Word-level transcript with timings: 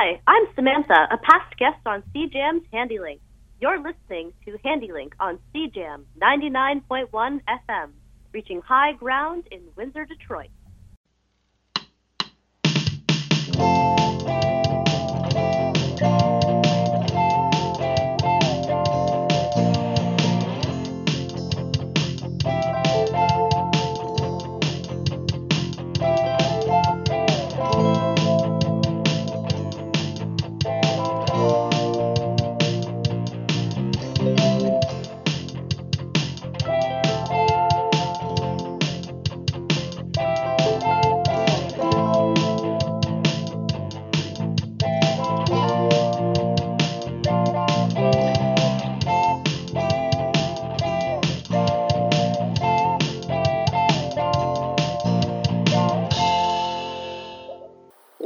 Hi, 0.00 0.20
I'm 0.28 0.44
Samantha, 0.54 1.08
a 1.10 1.18
past 1.18 1.58
guest 1.58 1.80
on 1.84 2.04
CJAM's 2.14 2.64
Handi-Link. 2.72 3.20
You're 3.60 3.78
listening 3.78 4.32
to 4.44 4.56
Handi-Link 4.62 5.12
on 5.18 5.40
CJAM 5.52 6.04
99.1 6.22 7.10
FM, 7.10 7.90
reaching 8.32 8.62
high 8.62 8.92
ground 8.92 9.48
in 9.50 9.60
Windsor, 9.74 10.04
Detroit. 10.04 10.50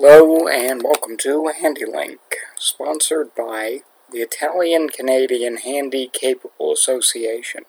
Hello 0.04 0.48
and 0.48 0.82
welcome 0.82 1.16
to 1.18 1.46
Handi-Link, 1.46 2.18
sponsored 2.58 3.32
by 3.36 3.82
the 4.10 4.18
Italian 4.18 4.88
Canadian 4.88 5.58
Handy 5.58 6.10
Capable 6.12 6.72
Association, 6.72 7.66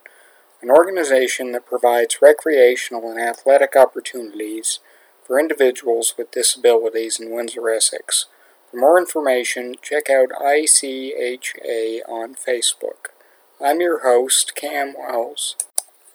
an 0.59 0.71
organization 0.71 1.51
that 1.51 1.67
provides 1.67 2.23
recreational 2.23 3.07
and 3.07 3.19
athletic 3.19 3.75
opportunities 3.75 4.79
for 5.23 5.39
individuals 5.39 6.15
with 6.17 6.31
disabilities 6.31 7.19
in 7.19 7.29
Windsor, 7.29 7.69
Essex. 7.69 8.25
For 8.71 8.77
more 8.77 8.97
information, 8.97 9.75
check 9.83 10.09
out 10.09 10.29
ICHA 10.29 11.99
on 12.09 12.33
Facebook. 12.33 13.13
I'm 13.63 13.79
your 13.79 13.99
host, 14.01 14.55
Cam 14.55 14.95
Wells. 14.97 15.55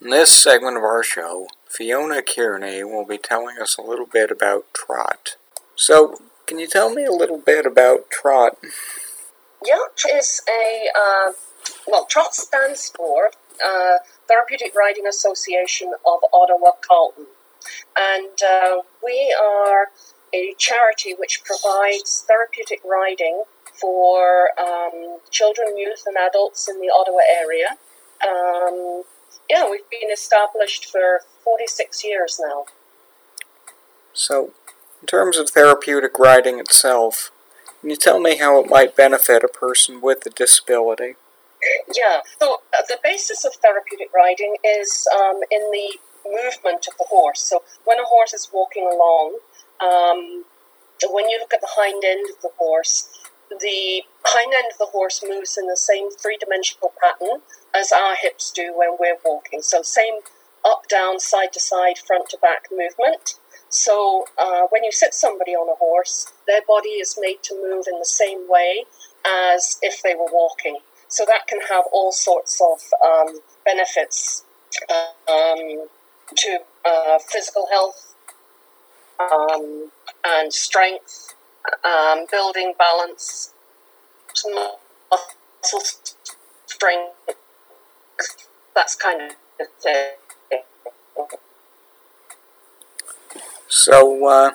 In 0.02 0.10
this 0.10 0.32
segment 0.32 0.76
of 0.78 0.82
our 0.82 1.04
show, 1.04 1.46
Fiona 1.68 2.22
Kearney 2.22 2.82
will 2.82 3.06
be 3.06 3.18
telling 3.18 3.58
us 3.62 3.78
a 3.78 3.82
little 3.82 4.06
bit 4.06 4.32
about 4.32 4.64
trot. 4.74 5.36
So, 5.78 6.20
can 6.46 6.58
you 6.58 6.66
tell 6.66 6.92
me 6.92 7.04
a 7.04 7.12
little 7.12 7.38
bit 7.38 7.64
about 7.64 8.10
trot? 8.10 8.58
Yeah, 9.64 9.78
is 10.12 10.42
a 10.48 10.88
uh, 10.92 11.32
well, 11.86 12.04
TROT 12.04 12.34
stands 12.34 12.90
for 12.96 13.30
uh, 13.64 13.98
Therapeutic 14.26 14.74
Riding 14.74 15.06
Association 15.06 15.92
of 16.04 16.18
Ottawa 16.32 16.72
Carleton, 16.84 17.26
and 17.96 18.42
uh, 18.42 18.82
we 19.04 19.32
are 19.40 19.92
a 20.34 20.52
charity 20.58 21.14
which 21.16 21.44
provides 21.44 22.24
therapeutic 22.26 22.80
riding 22.84 23.44
for 23.72 24.50
um, 24.58 25.20
children, 25.30 25.78
youth, 25.78 26.02
and 26.06 26.16
adults 26.16 26.68
in 26.68 26.80
the 26.80 26.88
Ottawa 26.88 27.20
area. 27.40 27.76
Um, 28.26 29.04
yeah, 29.48 29.70
we've 29.70 29.88
been 29.88 30.10
established 30.12 30.86
for 30.86 31.20
46 31.44 32.04
years 32.04 32.40
now. 32.44 32.64
So, 34.12 34.52
in 35.00 35.06
terms 35.06 35.36
of 35.36 35.50
therapeutic 35.50 36.18
riding 36.18 36.58
itself, 36.58 37.30
can 37.80 37.90
you 37.90 37.96
tell 37.96 38.20
me 38.20 38.36
how 38.38 38.60
it 38.60 38.68
might 38.68 38.96
benefit 38.96 39.44
a 39.44 39.48
person 39.48 40.00
with 40.00 40.26
a 40.26 40.30
disability? 40.30 41.14
Yeah, 41.94 42.20
so 42.40 42.58
uh, 42.76 42.82
the 42.88 42.98
basis 43.02 43.44
of 43.44 43.54
therapeutic 43.54 44.12
riding 44.14 44.56
is 44.64 45.06
um, 45.16 45.40
in 45.50 45.70
the 45.70 45.98
movement 46.24 46.86
of 46.88 46.96
the 46.98 47.06
horse. 47.08 47.40
So 47.40 47.62
when 47.84 47.98
a 47.98 48.04
horse 48.04 48.32
is 48.32 48.50
walking 48.52 48.84
along, 48.84 49.38
um, 49.80 50.44
when 51.10 51.28
you 51.28 51.38
look 51.38 51.54
at 51.54 51.60
the 51.60 51.70
hind 51.70 52.04
end 52.04 52.28
of 52.30 52.42
the 52.42 52.50
horse, 52.56 53.08
the 53.50 54.02
hind 54.24 54.52
end 54.54 54.72
of 54.72 54.78
the 54.78 54.86
horse 54.86 55.22
moves 55.26 55.56
in 55.56 55.66
the 55.66 55.76
same 55.76 56.10
three 56.10 56.36
dimensional 56.38 56.92
pattern 57.00 57.40
as 57.74 57.92
our 57.92 58.14
hips 58.20 58.50
do 58.50 58.74
when 58.76 58.96
we're 58.98 59.18
walking. 59.24 59.62
So, 59.62 59.82
same 59.82 60.20
up, 60.64 60.88
down, 60.88 61.20
side 61.20 61.52
to 61.54 61.60
side, 61.60 61.98
front 61.98 62.28
to 62.30 62.38
back 62.38 62.66
movement. 62.70 63.38
So 63.70 64.24
uh, 64.38 64.62
when 64.70 64.84
you 64.84 64.92
sit 64.92 65.14
somebody 65.14 65.52
on 65.52 65.68
a 65.68 65.74
horse, 65.74 66.32
their 66.46 66.62
body 66.66 66.90
is 66.90 67.18
made 67.20 67.42
to 67.44 67.54
move 67.54 67.84
in 67.90 67.98
the 67.98 68.04
same 68.06 68.48
way 68.48 68.84
as 69.26 69.78
if 69.82 70.02
they 70.02 70.14
were 70.14 70.28
walking. 70.32 70.78
So 71.08 71.24
that 71.26 71.46
can 71.46 71.60
have 71.68 71.84
all 71.92 72.12
sorts 72.12 72.60
of 72.60 72.80
um, 73.06 73.40
benefits 73.64 74.44
um, 74.90 75.86
to 76.36 76.58
uh, 76.84 77.18
physical 77.30 77.66
health 77.70 78.14
um, 79.18 79.90
and 80.24 80.52
strength, 80.52 81.34
um, 81.84 82.26
building 82.30 82.74
balance, 82.78 83.52
muscle 85.10 85.80
strength. 86.66 87.14
That's 88.74 88.94
kind 88.94 89.22
of 89.22 89.36
the 89.58 89.66
thing. 89.80 91.30
So, 93.68 94.26
uh, 94.26 94.50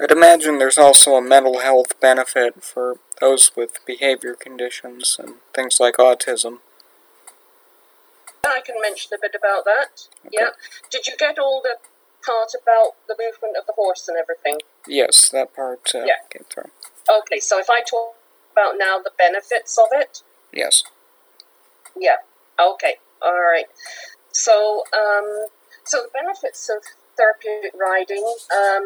I'd 0.00 0.10
imagine 0.10 0.58
there's 0.58 0.78
also 0.78 1.14
a 1.14 1.22
mental 1.22 1.58
health 1.60 2.00
benefit 2.00 2.62
for 2.64 2.96
those 3.20 3.50
with 3.54 3.84
behavior 3.86 4.34
conditions 4.34 5.16
and 5.18 5.34
things 5.54 5.78
like 5.78 5.96
autism. 5.96 6.58
I 8.44 8.60
can 8.60 8.76
mention 8.80 9.12
a 9.14 9.18
bit 9.20 9.34
about 9.36 9.64
that. 9.64 10.08
Okay. 10.26 10.36
Yeah. 10.40 10.48
Did 10.90 11.06
you 11.06 11.14
get 11.18 11.38
all 11.38 11.62
the 11.62 11.76
part 12.24 12.52
about 12.60 12.92
the 13.06 13.16
movement 13.18 13.56
of 13.58 13.66
the 13.66 13.72
horse 13.74 14.08
and 14.08 14.16
everything? 14.16 14.58
Yes, 14.86 15.28
that 15.30 15.54
part 15.54 15.90
uh, 15.94 16.04
Yeah. 16.04 16.16
came 16.30 16.44
through. 16.50 16.70
Okay, 17.10 17.40
so 17.40 17.58
if 17.58 17.68
I 17.70 17.82
talk 17.82 18.16
about 18.52 18.76
now 18.78 18.98
the 18.98 19.12
benefits 19.16 19.78
of 19.78 19.88
it, 19.92 20.22
Yes. 20.52 20.82
yeah. 21.96 22.16
Okay. 22.58 22.96
All 23.22 23.40
right. 23.40 23.66
So, 24.32 24.84
um, 24.92 25.46
so 25.84 26.02
the 26.02 26.10
benefits 26.12 26.68
of 26.68 26.82
therapeutic 27.16 27.72
riding 27.78 28.24
um, 28.52 28.84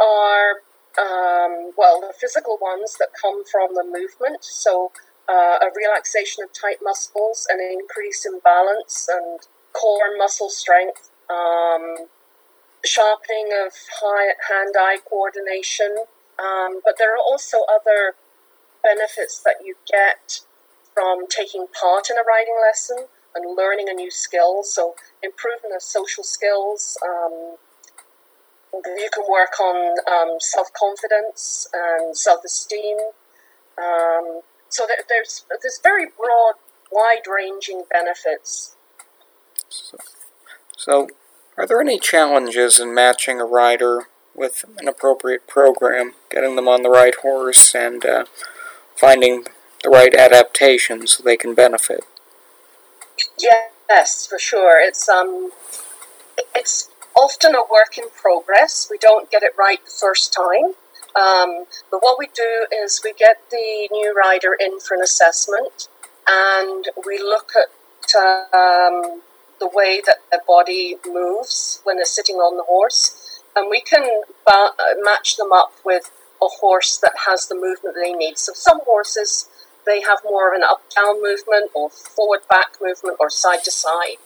are 0.00 0.62
um, 0.98 1.72
well 1.76 2.00
the 2.00 2.12
physical 2.18 2.58
ones 2.60 2.96
that 2.98 3.08
come 3.20 3.44
from 3.44 3.74
the 3.74 3.84
movement. 3.84 4.44
So, 4.44 4.92
uh, 5.28 5.58
a 5.62 5.68
relaxation 5.74 6.44
of 6.44 6.50
tight 6.52 6.78
muscles, 6.82 7.46
an 7.50 7.60
increase 7.60 8.26
in 8.26 8.40
balance 8.40 9.08
and 9.10 9.40
core 9.72 10.16
muscle 10.16 10.50
strength, 10.50 11.10
um, 11.30 12.08
sharpening 12.84 13.50
of 13.64 13.72
high 14.00 14.34
hand-eye 14.48 14.98
coordination. 15.08 16.04
Um, 16.38 16.80
but 16.84 16.94
there 16.98 17.14
are 17.14 17.22
also 17.22 17.58
other 17.70 18.14
benefits 18.82 19.40
that 19.44 19.64
you 19.64 19.76
get 19.90 20.40
from 20.92 21.26
taking 21.28 21.66
part 21.68 22.10
in 22.10 22.16
a 22.16 22.24
riding 22.26 22.58
lesson 22.60 23.06
and 23.34 23.56
learning 23.56 23.88
a 23.88 23.92
new 23.92 24.10
skill. 24.10 24.62
So, 24.62 24.94
improving 25.22 25.70
of 25.74 25.82
social 25.82 26.24
skills. 26.24 26.96
Um, 27.04 27.56
you 28.74 29.10
can 29.12 29.24
work 29.30 29.60
on 29.60 29.96
um, 30.10 30.36
self 30.40 30.72
confidence 30.72 31.68
and 31.72 32.16
self 32.16 32.44
esteem. 32.44 32.96
Um, 33.78 34.40
so, 34.68 34.86
there, 34.86 35.04
there's 35.08 35.44
there's 35.60 35.80
very 35.82 36.06
broad, 36.06 36.54
wide 36.90 37.22
ranging 37.30 37.84
benefits. 37.90 38.76
So, 39.68 39.98
so, 40.76 41.08
are 41.56 41.66
there 41.66 41.80
any 41.80 41.98
challenges 41.98 42.80
in 42.80 42.94
matching 42.94 43.40
a 43.40 43.44
rider 43.44 44.08
with 44.34 44.64
an 44.78 44.88
appropriate 44.88 45.46
program, 45.46 46.14
getting 46.30 46.56
them 46.56 46.68
on 46.68 46.82
the 46.82 46.90
right 46.90 47.14
horse, 47.14 47.74
and 47.74 48.04
uh, 48.04 48.24
finding 48.96 49.44
the 49.82 49.90
right 49.90 50.14
adaptation 50.14 51.06
so 51.06 51.22
they 51.22 51.36
can 51.36 51.54
benefit? 51.54 52.04
Yes, 53.38 54.26
for 54.26 54.38
sure. 54.38 54.80
It's 54.80 55.08
um, 55.08 55.50
it's 56.54 56.90
often 57.16 57.54
a 57.54 57.60
work 57.62 57.98
in 57.98 58.08
progress. 58.10 58.88
We 58.90 58.98
don't 58.98 59.30
get 59.30 59.42
it 59.42 59.52
right 59.58 59.84
the 59.84 59.90
first 59.90 60.32
time. 60.32 60.74
Um, 61.14 61.66
but 61.90 61.98
what 62.02 62.18
we 62.18 62.28
do 62.34 62.66
is 62.72 63.00
we 63.04 63.12
get 63.12 63.38
the 63.50 63.88
new 63.92 64.14
rider 64.16 64.56
in 64.58 64.80
for 64.80 64.94
an 64.94 65.02
assessment, 65.02 65.88
and 66.28 66.86
we 67.06 67.18
look 67.18 67.52
at 67.54 67.68
um, 68.54 69.20
the 69.60 69.68
way 69.72 70.00
that 70.06 70.18
their 70.30 70.40
body 70.46 70.96
moves 71.06 71.80
when 71.84 71.96
they're 71.96 72.06
sitting 72.06 72.36
on 72.36 72.56
the 72.56 72.64
horse, 72.64 73.42
and 73.54 73.68
we 73.68 73.82
can 73.82 74.22
ba- 74.46 74.72
match 75.02 75.36
them 75.36 75.52
up 75.52 75.72
with 75.84 76.10
a 76.42 76.46
horse 76.60 76.96
that 76.98 77.12
has 77.26 77.46
the 77.48 77.54
movement 77.54 77.94
they 77.94 78.12
need. 78.12 78.38
So 78.38 78.52
some 78.54 78.80
horses 78.84 79.48
they 79.86 80.00
have 80.00 80.18
more 80.24 80.48
of 80.48 80.54
an 80.54 80.62
up 80.62 80.82
down 80.94 81.22
movement 81.22 81.70
or 81.74 81.90
forward 81.90 82.40
back 82.48 82.76
movement 82.80 83.16
or 83.20 83.30
side 83.30 83.64
to 83.64 83.70
side. 83.70 84.16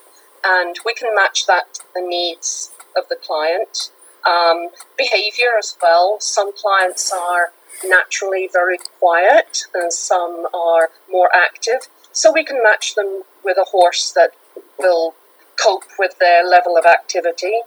And 0.45 0.77
we 0.85 0.95
can 0.95 1.15
match 1.15 1.47
that 1.47 1.75
to 1.75 1.81
the 1.95 2.03
needs 2.03 2.73
of 2.97 3.05
the 3.09 3.17
client. 3.17 3.91
Um, 4.27 4.69
behavior 4.99 5.53
as 5.59 5.77
well. 5.83 6.19
Some 6.21 6.53
clients 6.53 7.13
are 7.13 7.53
naturally 7.87 8.49
very 8.53 8.79
quiet 8.99 9.65
and 9.75 9.93
some 9.93 10.47
are 10.55 10.91
more 11.11 11.31
active. 11.35 11.89
So 12.13 12.33
we 12.33 12.45
can 12.45 12.63
match 12.63 12.95
them 12.95 13.23
with 13.45 13.59
a 13.59 13.65
horse 13.65 14.13
that 14.13 14.31
will 14.79 15.15
cope 15.63 15.85
with 15.99 16.19
their 16.19 16.45
level 16.45 16.77
of 16.77 16.85
activity. 16.87 17.61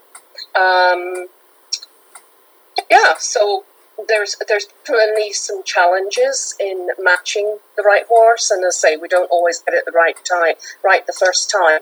Um, 0.56 1.28
yeah, 2.90 3.16
so 3.18 3.66
there's 4.08 4.36
there's 4.48 4.66
definitely 4.86 5.34
some 5.34 5.64
challenges 5.64 6.56
in 6.60 6.90
matching 7.00 7.58
the 7.76 7.84
right 7.84 8.06
horse, 8.08 8.52
and 8.52 8.64
as 8.64 8.76
I 8.84 8.90
say, 8.90 8.98
we 8.98 9.08
don't 9.08 9.30
always 9.32 9.60
get 9.60 9.74
it 9.74 9.86
the 9.86 9.92
right 9.92 10.18
time, 10.26 10.56
right 10.84 11.06
the 11.06 11.14
first 11.14 11.50
time. 11.50 11.82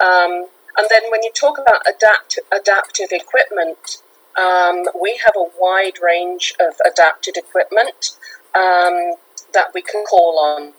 Um, 0.00 0.46
and 0.78 0.88
then 0.90 1.10
when 1.10 1.22
you 1.22 1.32
talk 1.32 1.58
about 1.58 1.82
adapt, 1.88 2.38
adaptive 2.52 3.08
equipment, 3.10 4.02
um, 4.38 4.84
we 5.00 5.20
have 5.24 5.34
a 5.36 5.48
wide 5.58 5.98
range 6.02 6.54
of 6.60 6.74
adapted 6.84 7.36
equipment 7.36 8.16
um, 8.54 9.14
that 9.54 9.72
we 9.74 9.82
can 9.82 10.04
call 10.04 10.38
on. 10.38 10.74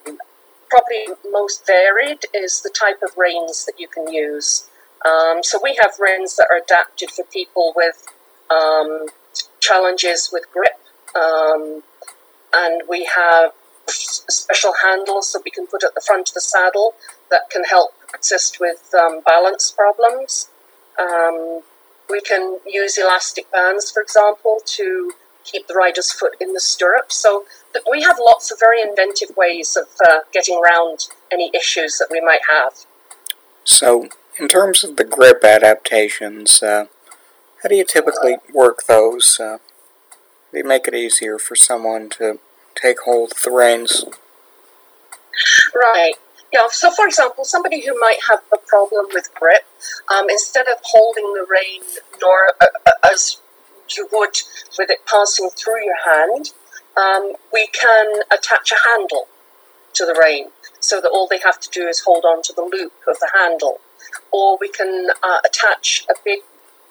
Probably 0.70 1.16
most 1.32 1.66
varied 1.66 2.26
is 2.34 2.62
the 2.62 2.70
type 2.70 3.02
of 3.02 3.18
reins 3.18 3.66
that 3.66 3.80
you 3.80 3.88
can 3.88 4.12
use. 4.12 4.68
Um, 5.06 5.44
so 5.44 5.60
we 5.62 5.78
have 5.82 5.94
reins 6.00 6.36
that 6.36 6.48
are 6.52 6.62
adapted 6.62 7.10
for 7.10 7.24
people 7.24 7.74
with 7.76 8.06
um, 8.50 9.08
challenges 9.68 10.30
with 10.32 10.46
grip, 10.52 10.80
um, 11.16 11.84
and 12.54 12.82
we 12.90 13.06
have 13.06 13.52
special 13.88 14.74
handles 14.84 15.32
that 15.34 15.42
we 15.46 15.52
can 15.52 15.68
put 15.68 15.84
at 15.84 15.94
the 15.96 16.02
front 16.02 16.30
of 16.30 16.34
the 16.34 16.42
saddle 16.42 16.94
that 17.30 17.50
can 17.50 17.64
help 17.64 17.92
assist 18.18 18.60
with 18.60 18.94
um, 18.94 19.22
balance 19.26 19.72
problems. 19.72 20.50
Um, 21.00 21.62
we 22.10 22.22
can 22.22 22.60
use 22.66 22.98
elastic 22.98 23.52
bands, 23.52 23.92
for 23.92 24.02
example, 24.02 24.60
to 24.66 25.12
keep 25.44 25.68
the 25.68 25.74
rider's 25.74 26.12
foot 26.12 26.36
in 26.40 26.54
the 26.54 26.60
stirrup. 26.60 27.12
So 27.12 27.46
we 27.90 28.02
have 28.04 28.18
lots 28.20 28.52
of 28.52 28.60
very 28.60 28.82
inventive 28.82 29.36
ways 29.38 29.78
of 29.78 29.88
uh, 30.08 30.20
getting 30.34 30.60
around 30.62 31.08
any 31.32 31.52
issues 31.54 31.98
that 31.98 32.08
we 32.12 32.22
might 32.22 32.42
have. 32.50 32.86
So, 33.64 34.08
in 34.40 34.48
terms 34.48 34.84
of 34.84 34.96
the 34.96 35.04
grip 35.04 35.44
adaptations, 35.44 36.64
uh, 36.64 36.86
how 37.68 37.70
do 37.70 37.76
you 37.76 37.84
typically 37.84 38.38
work 38.54 38.86
those? 38.88 39.42
Uh, 39.42 39.58
you 40.54 40.64
make 40.64 40.88
it 40.88 40.94
easier 40.94 41.38
for 41.38 41.54
someone 41.54 42.10
to 42.10 42.40
take 42.82 43.00
hold 43.02 43.34
of 43.34 43.42
the 43.44 43.52
reins? 43.52 44.06
Right. 45.76 46.14
Yeah, 46.54 46.68
so 46.70 46.90
for 46.92 47.06
example, 47.06 47.44
somebody 47.44 47.86
who 47.86 47.94
might 48.00 48.20
have 48.30 48.40
a 48.54 48.58
problem 48.58 49.08
with 49.14 49.30
grip, 49.36 49.66
um, 50.10 50.30
instead 50.30 50.70
of 50.70 50.78
holding 50.82 51.26
the 51.34 51.46
rein 51.46 51.82
nor 52.22 52.54
uh, 52.62 52.68
uh, 52.86 53.12
as 53.12 53.42
you 53.98 54.08
would 54.14 54.38
with 54.80 54.90
it 54.90 55.06
passing 55.06 55.50
through 55.50 55.84
your 55.84 56.02
hand, 56.06 56.52
um, 56.96 57.34
we 57.52 57.68
can 57.74 58.22
attach 58.32 58.72
a 58.72 58.88
handle 58.88 59.28
to 59.96 60.06
the 60.06 60.18
rein 60.24 60.52
so 60.80 61.02
that 61.02 61.10
all 61.10 61.28
they 61.30 61.40
have 61.44 61.60
to 61.60 61.70
do 61.70 61.86
is 61.86 62.00
hold 62.00 62.24
on 62.24 62.42
to 62.44 62.54
the 62.54 62.62
loop 62.62 62.94
of 63.10 63.20
the 63.20 63.30
handle. 63.38 63.82
Or 64.32 64.58
we 64.58 64.70
can 64.70 65.10
uh, 65.22 65.40
attach 65.44 66.06
a 66.10 66.14
big 66.24 66.40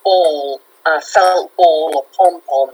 ball, 0.06 0.61
a 0.87 1.00
felt 1.00 1.50
ball 1.56 1.91
or 1.97 2.05
pom 2.17 2.41
pom, 2.49 2.70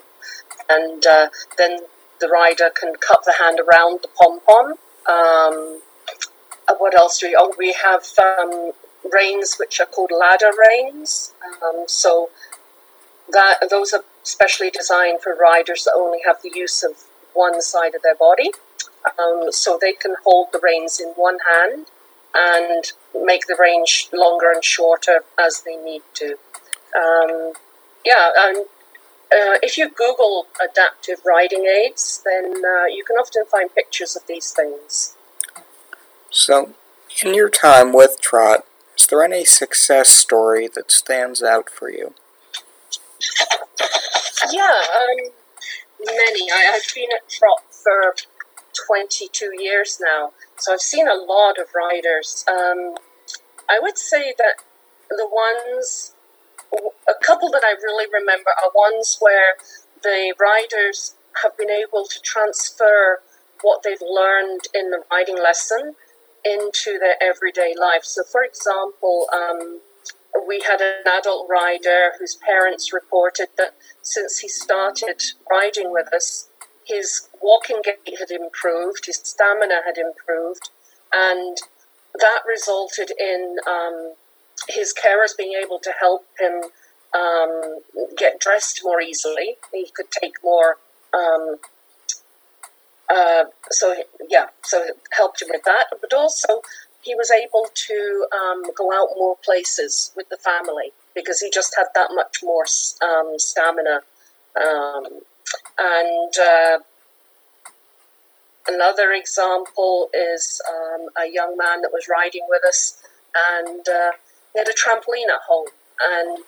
and 0.68 1.06
uh, 1.06 1.28
then 1.56 1.80
the 2.20 2.28
rider 2.28 2.68
can 2.78 2.94
cup 2.96 3.24
the 3.24 3.36
hand 3.40 3.58
around 3.58 4.00
the 4.02 4.08
pom 4.08 4.40
pom. 4.46 4.66
Um, 5.06 5.80
uh, 6.68 6.74
what 6.78 6.94
else 6.94 7.18
do 7.18 7.28
we? 7.28 7.36
Oh, 7.38 7.54
we 7.58 7.72
have 7.72 8.04
um, 8.22 8.72
reins 9.10 9.56
which 9.58 9.80
are 9.80 9.86
called 9.86 10.12
ladder 10.12 10.52
reins. 10.68 11.32
Um, 11.64 11.84
so 11.86 12.28
that 13.30 13.68
those 13.70 13.92
are 13.92 14.04
specially 14.22 14.70
designed 14.70 15.20
for 15.22 15.34
riders 15.34 15.84
that 15.84 15.94
only 15.96 16.18
have 16.26 16.36
the 16.42 16.52
use 16.54 16.82
of 16.82 16.92
one 17.32 17.60
side 17.62 17.94
of 17.94 18.02
their 18.02 18.14
body. 18.14 18.50
Um, 19.18 19.50
so 19.50 19.78
they 19.80 19.92
can 19.92 20.14
hold 20.24 20.48
the 20.52 20.60
reins 20.62 21.00
in 21.00 21.08
one 21.16 21.38
hand 21.50 21.86
and 22.34 22.84
make 23.14 23.46
the 23.46 23.56
range 23.58 24.08
longer 24.12 24.50
and 24.52 24.62
shorter 24.62 25.24
as 25.38 25.62
they 25.62 25.76
need 25.76 26.02
to. 26.14 26.36
Um, 26.96 27.52
yeah, 28.04 28.30
and 28.36 28.66
uh, 29.32 29.58
if 29.62 29.78
you 29.78 29.88
Google 29.88 30.46
adaptive 30.62 31.20
riding 31.24 31.66
aids, 31.66 32.22
then 32.24 32.52
uh, 32.64 32.86
you 32.86 33.04
can 33.04 33.16
often 33.16 33.44
find 33.46 33.74
pictures 33.74 34.16
of 34.16 34.26
these 34.26 34.52
things. 34.52 35.14
So, 36.30 36.74
in 37.24 37.34
your 37.34 37.48
time 37.48 37.92
with 37.92 38.20
Trot, 38.20 38.66
is 38.98 39.06
there 39.06 39.22
any 39.22 39.44
success 39.44 40.08
story 40.08 40.68
that 40.74 40.90
stands 40.90 41.42
out 41.42 41.70
for 41.70 41.90
you? 41.90 42.14
Yeah, 44.50 44.80
um, 45.00 45.32
many. 46.04 46.50
I, 46.50 46.70
have 46.72 46.82
been 46.94 47.08
at 47.14 47.28
Trot 47.28 47.62
for 47.70 48.14
22 48.86 49.52
years 49.58 50.00
now, 50.00 50.32
so 50.58 50.74
I've 50.74 50.80
seen 50.80 51.08
a 51.08 51.14
lot 51.14 51.58
of 51.58 51.68
riders. 51.74 52.44
Um, 52.48 52.96
I 53.68 53.78
would 53.80 53.98
say 53.98 54.34
that 54.36 54.62
the 55.08 55.28
ones, 55.28 56.14
a 57.08 57.14
couple 57.24 57.50
that 57.50 57.62
I 57.64 57.72
really 57.82 58.06
remember 58.12 58.50
are 58.50 58.70
ones 58.74 59.18
where 59.20 59.56
the 60.02 60.34
riders 60.40 61.14
have 61.42 61.56
been 61.56 61.70
able 61.70 62.04
to 62.06 62.20
transfer 62.20 63.20
what 63.62 63.82
they've 63.82 64.02
learned 64.02 64.60
in 64.74 64.90
the 64.90 65.02
riding 65.10 65.38
lesson 65.40 65.94
into 66.44 66.98
their 66.98 67.16
everyday 67.22 67.74
life. 67.78 68.04
So, 68.04 68.22
for 68.24 68.42
example, 68.42 69.28
um, 69.32 69.80
we 70.46 70.60
had 70.60 70.80
an 70.80 71.06
adult 71.06 71.48
rider 71.48 72.12
whose 72.18 72.36
parents 72.36 72.92
reported 72.92 73.48
that 73.58 73.74
since 74.02 74.38
he 74.38 74.48
started 74.48 75.22
riding 75.50 75.92
with 75.92 76.12
us, 76.12 76.48
his 76.84 77.28
walking 77.40 77.80
gait 77.84 78.18
had 78.18 78.30
improved, 78.30 79.06
his 79.06 79.20
stamina 79.22 79.82
had 79.86 79.98
improved, 79.98 80.70
and 81.12 81.56
that 82.18 82.40
resulted 82.46 83.12
in 83.18 83.56
um, 83.66 84.14
his 84.68 84.94
carers 84.94 85.36
being 85.36 85.54
able 85.62 85.78
to 85.80 85.92
help 85.98 86.26
him 86.38 86.62
um, 87.14 87.80
get 88.16 88.40
dressed 88.40 88.80
more 88.84 89.00
easily. 89.00 89.56
He 89.72 89.90
could 89.94 90.10
take 90.10 90.34
more 90.42 90.78
um, 91.12 91.56
uh, 93.12 93.44
so 93.70 93.94
yeah, 94.28 94.46
so 94.62 94.82
it 94.82 94.96
helped 95.10 95.42
him 95.42 95.48
with 95.50 95.64
that. 95.64 95.86
But 96.00 96.12
also, 96.12 96.62
he 97.02 97.14
was 97.14 97.30
able 97.30 97.66
to 97.74 98.26
um, 98.32 98.62
go 98.76 98.92
out 98.92 99.08
more 99.16 99.36
places 99.44 100.12
with 100.16 100.28
the 100.28 100.36
family 100.36 100.92
because 101.14 101.40
he 101.40 101.50
just 101.50 101.74
had 101.76 101.86
that 101.94 102.10
much 102.14 102.38
more 102.42 102.64
um, 103.02 103.38
stamina. 103.38 104.00
Um, 104.56 105.04
and 105.78 106.32
uh, 106.38 106.78
another 108.66 109.12
example 109.12 110.08
is 110.14 110.60
um, 110.70 111.08
a 111.20 111.30
young 111.30 111.56
man 111.58 111.82
that 111.82 111.90
was 111.92 112.06
riding 112.08 112.46
with 112.48 112.62
us, 112.66 113.02
and 113.58 113.86
uh, 113.88 114.12
he 114.52 114.58
had 114.58 114.68
a 114.68 114.72
trampoline 114.72 115.32
at 115.32 115.42
home, 115.48 115.68
and 116.00 116.44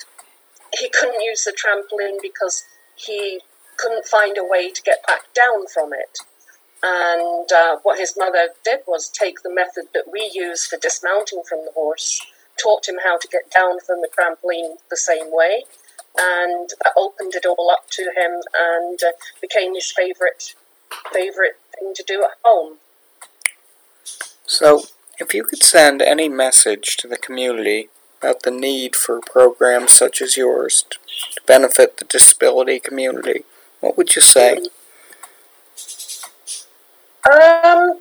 he 0.79 0.89
couldn't 0.89 1.23
use 1.23 1.45
the 1.45 1.53
trampoline 1.53 2.19
because 2.21 2.65
he 2.97 3.41
couldn't 3.77 4.07
find 4.07 4.39
a 4.39 4.45
way 4.45 4.71
to 4.71 4.83
get 4.83 5.07
back 5.07 5.33
down 5.35 5.67
from 5.73 5.93
it. 5.93 6.19
And 6.83 7.51
uh, 7.51 7.79
what 7.83 7.99
his 7.99 8.15
mother 8.17 8.49
did 8.63 8.81
was 8.87 9.09
take 9.09 9.43
the 9.43 9.53
method 9.53 9.85
that 9.95 10.05
we 10.13 10.31
use 10.35 10.67
for 10.67 10.77
dismounting 10.77 11.43
from 11.49 11.61
the 11.65 11.73
horse, 11.73 12.21
taught 12.63 12.89
him 12.89 12.99
how 13.03 13.19
to 13.19 13.29
get 13.29 13.51
down 13.51 13.81
from 13.81 14.01
the 14.01 14.09
trampoline 14.09 14.77
the 14.91 14.97
same 14.97 15.33
way, 15.33 15.65
and 16.17 16.71
that 16.83 16.93
opened 16.97 17.35
it 17.35 17.47
all 17.47 17.71
up 17.71 17.89
to 17.91 18.03
him 18.03 18.43
and 18.55 19.03
uh, 19.03 19.13
became 19.41 19.75
his 19.75 19.91
favorite 19.91 20.55
favorite 21.13 21.59
thing 21.79 21.93
to 21.95 22.05
do 22.07 22.23
at 22.23 22.31
home. 22.45 22.77
So, 24.47 24.85
if 25.19 25.35
you 25.35 25.45
could 25.45 25.63
send 25.63 26.03
any 26.03 26.29
message 26.29 26.97
to 26.99 27.09
the 27.09 27.17
community 27.17 27.89
about 28.21 28.43
the 28.43 28.51
need 28.51 28.97
for 28.97 29.21
programs 29.21 29.93
such 29.93 30.21
as 30.21 30.37
yours 30.37 30.85
to 30.91 30.99
benefit 31.47 31.99
the 31.99 32.05
disability 32.05 32.81
community, 32.81 33.45
what 33.81 33.97
would 33.97 34.17
you 34.17 34.23
say? 34.23 34.59
Um, 37.31 38.01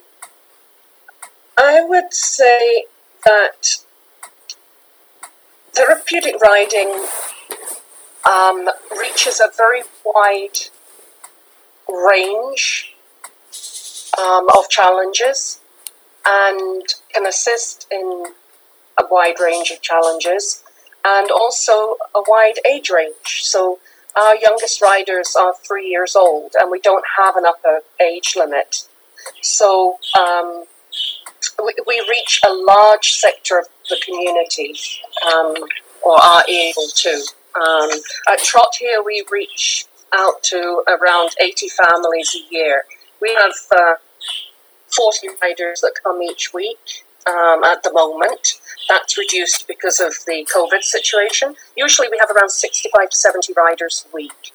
I 1.57 1.83
would 1.83 2.13
say 2.13 2.85
that 3.25 3.77
therapeutic 5.73 6.35
riding 6.41 7.05
um, 8.29 8.69
reaches 8.97 9.39
a 9.39 9.49
very 9.55 9.81
wide 10.05 10.59
range 11.87 12.95
um, 14.17 14.47
of 14.57 14.69
challenges 14.69 15.59
and 16.25 16.95
can 17.13 17.25
assist 17.25 17.87
in 17.91 18.25
a 18.99 19.03
wide 19.09 19.39
range 19.39 19.71
of 19.71 19.81
challenges 19.81 20.63
and 21.05 21.29
also 21.31 21.95
a 22.15 22.23
wide 22.27 22.59
age 22.69 22.89
range. 22.89 23.43
So 23.43 23.79
our 24.15 24.35
youngest 24.35 24.81
riders 24.81 25.35
are 25.35 25.53
three 25.67 25.87
years 25.89 26.15
old 26.15 26.53
and 26.59 26.71
we 26.71 26.79
don't 26.79 27.05
have 27.17 27.35
an 27.35 27.45
upper 27.45 27.81
age 28.01 28.35
limit. 28.35 28.87
So 29.41 29.97
um, 30.19 30.65
we, 31.63 31.73
we, 31.87 32.05
reach 32.09 32.41
a 32.47 32.53
large 32.53 33.13
sector 33.13 33.59
of 33.59 33.67
the 33.89 33.97
community, 34.03 34.75
um, 35.31 35.55
or 36.01 36.21
are 36.21 36.43
able 36.47 36.87
to. 36.93 37.23
Um, 37.55 37.89
at 38.29 38.39
Trot 38.39 38.75
here, 38.79 39.01
we 39.03 39.23
reach 39.31 39.85
out 40.13 40.43
to 40.43 40.83
around 40.87 41.31
80 41.39 41.67
families 41.69 42.35
a 42.35 42.53
year. 42.53 42.83
We 43.21 43.33
have 43.33 43.53
uh, 43.73 43.95
40 44.95 45.27
riders 45.41 45.81
that 45.81 45.93
come 46.03 46.21
each 46.21 46.53
week 46.53 47.02
um, 47.27 47.63
at 47.63 47.83
the 47.83 47.91
moment. 47.91 48.59
That's 48.89 49.17
reduced 49.17 49.67
because 49.67 49.99
of 49.99 50.13
the 50.25 50.47
COVID 50.53 50.83
situation. 50.83 51.55
Usually 51.75 52.07
we 52.09 52.17
have 52.19 52.29
around 52.35 52.49
65 52.49 53.09
to 53.09 53.15
70 53.15 53.53
riders 53.55 54.05
a 54.11 54.15
week. 54.15 54.53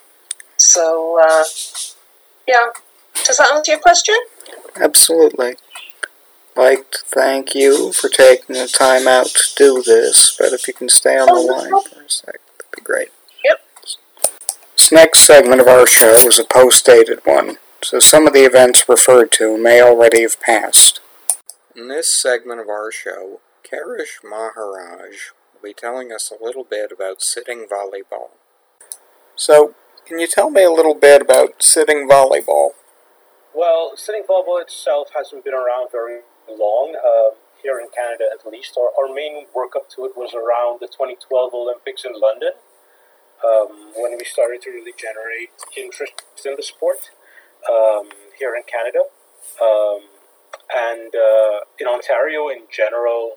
So, 0.57 1.21
uh, 1.25 1.45
yeah. 2.47 2.69
Does 3.25 3.39
that 3.39 3.53
answer 3.55 3.73
your 3.73 3.81
question? 3.81 4.17
Absolutely. 4.77 5.57
I'd 6.57 6.57
Like 6.57 6.91
to 6.91 6.99
thank 7.05 7.55
you 7.55 7.93
for 7.93 8.09
taking 8.09 8.57
the 8.57 8.67
time 8.69 9.07
out 9.07 9.27
to 9.27 9.43
do 9.57 9.83
this, 9.83 10.37
but 10.39 10.53
if 10.53 10.67
you 10.67 10.75
can 10.75 10.89
stay 10.89 11.17
on 11.19 11.27
the 11.27 11.35
line 11.35 11.71
for 11.71 12.03
a 12.03 12.11
sec, 12.11 12.27
that'd 12.27 12.73
be 12.75 12.83
great. 12.83 13.09
Yep. 13.45 13.61
This 14.77 14.93
next 14.93 15.21
segment 15.21 15.61
of 15.61 15.69
our 15.69 15.87
show 15.87 16.15
is 16.15 16.39
a 16.39 16.45
post-dated 16.45 17.21
one, 17.25 17.59
so 17.83 17.99
some 18.01 18.27
of 18.27 18.33
the 18.33 18.45
events 18.45 18.89
referred 18.89 19.31
to 19.33 19.57
may 19.57 19.81
already 19.81 20.23
have 20.23 20.41
passed. 20.41 21.01
In 21.79 21.87
this 21.87 22.11
segment 22.11 22.61
of 22.61 22.69
our 22.69 22.91
show, 22.91 23.39
Karish 23.63 24.25
Maharaj 24.25 25.31
will 25.55 25.63
be 25.63 25.73
telling 25.73 26.11
us 26.11 26.33
a 26.33 26.43
little 26.43 26.65
bit 26.65 26.91
about 26.91 27.23
sitting 27.23 27.69
volleyball. 27.71 28.31
So, 29.37 29.77
can 30.05 30.19
you 30.19 30.27
tell 30.27 30.51
me 30.51 30.65
a 30.65 30.73
little 30.73 30.97
bit 30.97 31.23
about 31.23 31.63
sitting 31.63 32.09
volleyball? 32.09 32.71
Well, 33.55 33.93
sitting 33.95 34.25
volleyball 34.29 34.61
itself 34.61 35.11
hasn't 35.15 35.45
been 35.45 35.55
around 35.55 35.93
very 35.93 36.23
long, 36.51 36.97
um, 36.99 37.39
here 37.63 37.79
in 37.79 37.87
Canada 37.95 38.25
at 38.35 38.45
least. 38.51 38.77
Our, 38.77 38.91
our 38.99 39.15
main 39.15 39.47
work 39.55 39.77
up 39.77 39.89
to 39.91 40.05
it 40.05 40.17
was 40.17 40.35
around 40.35 40.81
the 40.81 40.89
2012 40.89 41.55
Olympics 41.55 42.05
in 42.05 42.11
London, 42.21 42.59
um, 43.47 43.93
when 43.95 44.19
we 44.19 44.25
started 44.25 44.63
to 44.63 44.71
really 44.71 44.95
generate 44.99 45.51
interest 45.77 46.25
in 46.45 46.57
the 46.57 46.63
sport 46.65 47.11
um, 47.71 48.09
here 48.37 48.57
in 48.57 48.65
Canada. 48.67 49.07
Um, 49.63 50.18
and 50.75 51.15
uh, 51.15 51.61
in 51.79 51.87
Ontario 51.87 52.49
in 52.49 52.63
general, 52.71 53.37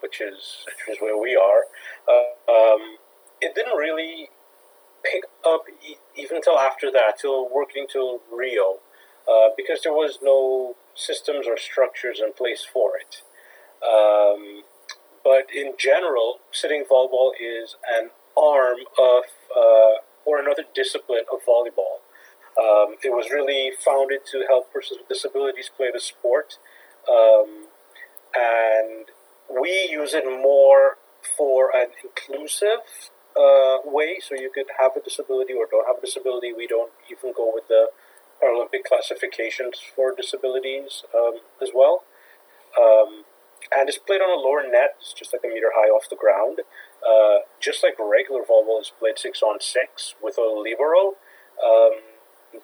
which 0.00 0.20
is, 0.20 0.64
which 0.66 0.96
is 0.96 1.02
where 1.02 1.20
we 1.20 1.36
are, 1.36 1.64
uh, 2.08 2.52
um, 2.52 2.96
it 3.40 3.54
didn't 3.54 3.76
really 3.76 4.28
pick 5.04 5.24
up 5.46 5.64
e- 5.86 5.96
even 6.16 6.36
until 6.36 6.58
after 6.58 6.90
that, 6.90 7.18
till 7.20 7.48
working 7.48 7.86
till 7.90 8.20
Rio, 8.32 8.78
uh, 9.28 9.48
because 9.56 9.82
there 9.82 9.92
was 9.92 10.18
no 10.22 10.76
systems 10.94 11.46
or 11.46 11.56
structures 11.56 12.20
in 12.24 12.32
place 12.32 12.64
for 12.70 12.92
it. 12.96 13.22
Um, 13.82 14.62
but 15.24 15.46
in 15.54 15.74
general, 15.78 16.38
sitting 16.50 16.84
volleyball 16.90 17.30
is 17.40 17.76
an 17.98 18.10
arm 18.36 18.78
of 18.98 19.24
uh, 19.56 20.02
or 20.24 20.40
another 20.40 20.64
discipline 20.74 21.24
of 21.32 21.40
volleyball. 21.46 22.02
Um, 22.58 22.96
it 23.02 23.10
was 23.10 23.30
really 23.30 23.72
founded 23.84 24.20
to 24.32 24.44
help 24.46 24.72
persons 24.72 25.00
with 25.00 25.08
disabilities 25.08 25.70
play 25.74 25.90
the 25.92 26.00
sport, 26.00 26.58
um, 27.08 27.66
and 28.34 29.06
we 29.48 29.88
use 29.90 30.14
it 30.14 30.24
more 30.24 30.98
for 31.36 31.70
an 31.74 31.88
inclusive 32.02 33.10
uh, 33.36 33.78
way. 33.84 34.18
So 34.20 34.34
you 34.34 34.50
could 34.52 34.66
have 34.78 34.92
a 34.96 35.00
disability 35.00 35.54
or 35.54 35.66
don't 35.70 35.86
have 35.86 35.96
a 35.98 36.00
disability. 36.04 36.52
We 36.52 36.66
don't 36.66 36.92
even 37.10 37.32
go 37.34 37.50
with 37.54 37.68
the 37.68 37.88
Olympic 38.42 38.84
classifications 38.84 39.80
for 39.94 40.14
disabilities 40.14 41.04
um, 41.14 41.40
as 41.62 41.70
well. 41.74 42.04
Um, 42.78 43.24
and 43.70 43.88
it's 43.88 43.98
played 43.98 44.20
on 44.20 44.28
a 44.28 44.40
lower 44.40 44.62
net, 44.62 44.96
it's 44.98 45.12
just 45.12 45.32
like 45.32 45.42
a 45.44 45.48
meter 45.48 45.70
high 45.74 45.88
off 45.88 46.10
the 46.10 46.16
ground. 46.16 46.60
Uh, 47.02 47.46
just 47.60 47.82
like 47.82 47.94
regular 47.98 48.42
volleyball 48.42 48.80
is 48.80 48.92
played 48.98 49.18
six 49.18 49.42
on 49.42 49.60
six 49.60 50.14
with 50.22 50.36
a 50.38 50.42
libero. 50.42 51.14
Um, 51.62 52.11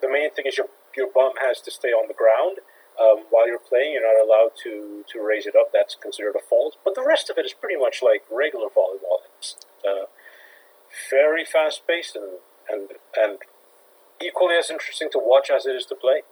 the 0.01 0.09
main 0.09 0.31
thing 0.31 0.45
is 0.47 0.57
your, 0.57 0.67
your 0.95 1.09
bum 1.13 1.33
has 1.41 1.61
to 1.61 1.71
stay 1.71 1.89
on 1.89 2.07
the 2.07 2.13
ground. 2.13 2.59
Um, 2.99 3.25
while 3.29 3.47
you're 3.47 3.59
playing, 3.59 3.93
you're 3.93 4.03
not 4.03 4.19
allowed 4.19 4.51
to, 4.63 5.05
to 5.07 5.25
raise 5.25 5.45
it 5.45 5.55
up. 5.55 5.71
That's 5.71 5.95
considered 5.95 6.35
a 6.35 6.43
fault. 6.43 6.75
But 6.83 6.95
the 6.95 7.05
rest 7.05 7.29
of 7.29 7.37
it 7.37 7.45
is 7.45 7.53
pretty 7.53 7.79
much 7.79 8.01
like 8.03 8.23
regular 8.29 8.67
volleyball. 8.67 9.23
It's 9.37 9.55
uh, 9.87 10.05
very 11.09 11.45
fast 11.45 11.87
paced 11.87 12.17
and, 12.17 12.39
and, 12.69 12.89
and 13.15 13.37
equally 14.21 14.55
as 14.55 14.69
interesting 14.69 15.09
to 15.11 15.19
watch 15.19 15.49
as 15.49 15.65
it 15.65 15.75
is 15.75 15.85
to 15.85 15.95
play. 15.95 16.23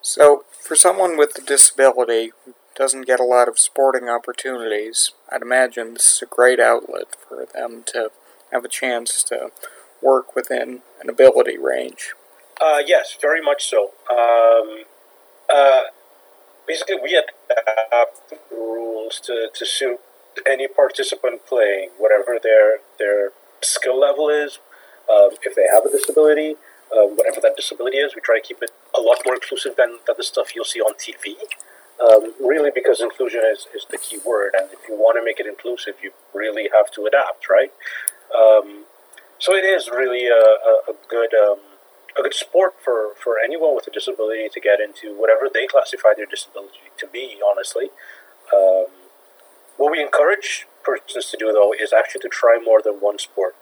So, 0.00 0.44
for 0.50 0.76
someone 0.76 1.16
with 1.16 1.36
a 1.38 1.40
disability 1.40 2.32
who 2.44 2.54
doesn't 2.76 3.06
get 3.06 3.20
a 3.20 3.24
lot 3.24 3.48
of 3.48 3.58
sporting 3.58 4.08
opportunities, 4.08 5.12
I'd 5.32 5.42
imagine 5.42 5.94
this 5.94 6.16
is 6.16 6.22
a 6.22 6.26
great 6.26 6.60
outlet 6.60 7.16
for 7.28 7.46
them 7.46 7.82
to 7.88 8.10
have 8.52 8.64
a 8.64 8.68
chance 8.68 9.22
to 9.24 9.50
work 10.02 10.34
within 10.34 10.82
an 11.00 11.08
ability 11.08 11.58
range. 11.58 12.14
Uh, 12.60 12.78
yes, 12.86 13.16
very 13.20 13.40
much 13.42 13.68
so. 13.68 13.90
Um, 14.10 14.84
uh, 15.52 15.82
basically, 16.66 16.96
we 17.02 17.14
adapt 17.16 18.30
the 18.30 18.38
rules 18.50 19.20
to, 19.20 19.48
to 19.54 19.66
suit 19.66 20.00
any 20.46 20.66
participant 20.68 21.46
playing, 21.46 21.90
whatever 21.98 22.38
their 22.42 22.78
their 22.98 23.32
skill 23.62 23.98
level 23.98 24.28
is. 24.28 24.58
Um, 25.10 25.30
if 25.42 25.54
they 25.54 25.66
have 25.72 25.84
a 25.84 25.90
disability, 25.90 26.56
um, 26.92 27.16
whatever 27.16 27.40
that 27.40 27.56
disability 27.56 27.98
is. 27.98 28.14
We 28.14 28.20
try 28.20 28.40
to 28.40 28.46
keep 28.46 28.62
it 28.62 28.70
a 28.96 29.00
lot 29.00 29.18
more 29.24 29.34
inclusive 29.34 29.76
than, 29.76 29.98
than 30.06 30.16
the 30.16 30.24
stuff 30.24 30.54
you'll 30.54 30.64
see 30.64 30.80
on 30.80 30.94
TV. 30.94 31.36
Um, 32.00 32.34
really, 32.40 32.70
because 32.74 33.00
inclusion 33.00 33.40
is, 33.50 33.66
is 33.74 33.86
the 33.90 33.96
key 33.98 34.18
word, 34.26 34.52
and 34.58 34.68
if 34.72 34.80
you 34.88 34.94
want 34.96 35.16
to 35.18 35.24
make 35.24 35.40
it 35.40 35.46
inclusive, 35.46 35.94
you 36.02 36.10
really 36.34 36.68
have 36.74 36.90
to 36.92 37.06
adapt, 37.06 37.48
right? 37.48 37.72
Um, 38.34 38.84
so 39.38 39.54
it 39.54 39.64
is 39.64 39.88
really 39.88 40.26
a, 40.26 40.32
a, 40.34 40.90
a 40.90 40.94
good 41.08 41.32
um, 41.34 41.58
a 42.18 42.22
good 42.22 42.34
sport 42.34 42.74
for, 42.82 43.10
for 43.22 43.36
anyone 43.38 43.74
with 43.74 43.86
a 43.86 43.90
disability 43.90 44.48
to 44.48 44.60
get 44.60 44.80
into 44.80 45.14
whatever 45.18 45.48
they 45.52 45.66
classify 45.66 46.10
their 46.16 46.26
disability 46.26 46.90
to 46.98 47.06
be. 47.06 47.38
Honestly, 47.44 47.90
um, 48.54 48.86
what 49.76 49.92
we 49.92 50.00
encourage 50.00 50.66
persons 50.82 51.30
to 51.30 51.36
do 51.36 51.52
though 51.52 51.72
is 51.72 51.92
actually 51.92 52.22
to 52.22 52.28
try 52.28 52.58
more 52.62 52.80
than 52.82 52.94
one 52.94 53.18
sport. 53.18 53.54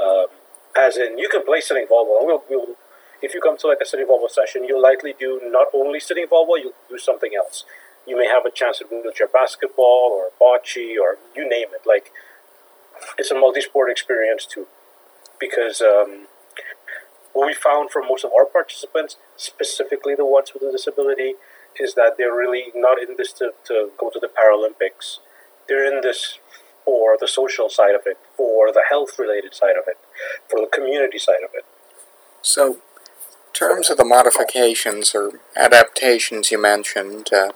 Um, 0.00 0.26
as 0.76 0.96
in, 0.96 1.18
you 1.18 1.28
can 1.28 1.44
play 1.44 1.60
sitting 1.60 1.84
volleyball. 1.84 2.24
We'll, 2.24 2.44
we'll, 2.48 2.76
if 3.20 3.34
you 3.34 3.40
come 3.40 3.58
to 3.58 3.66
like 3.66 3.78
a 3.82 3.86
sitting 3.86 4.06
volleyball 4.06 4.30
session, 4.30 4.64
you'll 4.64 4.82
likely 4.82 5.14
do 5.18 5.40
not 5.44 5.68
only 5.74 6.00
sitting 6.00 6.26
volleyball, 6.26 6.58
you'll 6.62 6.72
do 6.88 6.98
something 6.98 7.32
else. 7.36 7.64
You 8.06 8.16
may 8.16 8.26
have 8.26 8.44
a 8.46 8.50
chance 8.50 8.82
do 8.88 9.12
your 9.18 9.28
basketball 9.28 10.10
or 10.10 10.30
bocce 10.40 10.96
or 11.00 11.18
you 11.36 11.48
name 11.48 11.68
it. 11.72 11.82
Like, 11.86 12.10
it's 13.18 13.30
a 13.30 13.34
multi-sport 13.34 13.90
experience 13.90 14.46
too, 14.46 14.66
because 15.38 15.80
um, 15.80 16.26
what 17.32 17.46
we 17.46 17.54
found 17.54 17.90
for 17.90 18.02
most 18.02 18.24
of 18.24 18.30
our 18.38 18.44
participants, 18.44 19.16
specifically 19.36 20.14
the 20.14 20.26
ones 20.26 20.52
with 20.52 20.62
a 20.62 20.72
disability, 20.72 21.34
is 21.80 21.94
that 21.94 22.14
they're 22.18 22.34
really 22.34 22.66
not 22.74 23.00
in 23.00 23.16
this 23.16 23.32
to, 23.34 23.52
to 23.64 23.90
go 23.98 24.10
to 24.10 24.20
the 24.20 24.28
Paralympics. 24.28 25.18
They're 25.68 25.86
in 25.86 26.02
this 26.02 26.38
for 26.84 27.16
the 27.18 27.28
social 27.28 27.68
side 27.68 27.94
of 27.94 28.02
it, 28.06 28.18
for 28.36 28.72
the 28.72 28.82
health 28.88 29.18
related 29.18 29.54
side 29.54 29.76
of 29.78 29.84
it, 29.86 29.98
for 30.48 30.60
the 30.60 30.66
community 30.66 31.18
side 31.18 31.44
of 31.44 31.50
it. 31.54 31.64
So, 32.42 32.74
in 32.74 33.52
terms 33.54 33.88
of 33.88 33.96
the 33.96 34.04
modifications 34.04 35.14
or 35.14 35.40
adaptations 35.56 36.50
you 36.50 36.60
mentioned, 36.60 37.32
uh, 37.32 37.52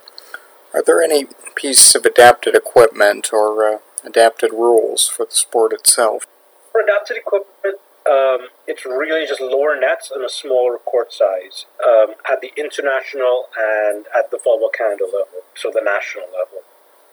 are 0.73 0.83
there 0.83 1.01
any 1.01 1.27
pieces 1.55 1.95
of 1.95 2.05
adapted 2.05 2.55
equipment 2.55 3.29
or 3.33 3.67
uh, 3.67 3.77
adapted 4.05 4.51
rules 4.53 5.07
for 5.07 5.25
the 5.25 5.31
sport 5.31 5.73
itself? 5.73 6.25
For 6.71 6.81
adapted 6.81 7.17
equipment, 7.17 7.79
um, 8.07 8.47
it's 8.67 8.85
really 8.85 9.27
just 9.27 9.41
lower 9.41 9.77
nets 9.79 10.11
and 10.13 10.23
a 10.23 10.29
smaller 10.29 10.77
court 10.77 11.11
size 11.11 11.65
um, 11.85 12.15
at 12.31 12.41
the 12.41 12.51
international 12.55 13.45
and 13.57 14.05
at 14.17 14.31
the 14.31 14.37
Volleyball 14.37 14.71
Canada 14.71 15.05
level, 15.05 15.43
so 15.55 15.71
the 15.73 15.83
national 15.83 16.25
level. 16.31 16.63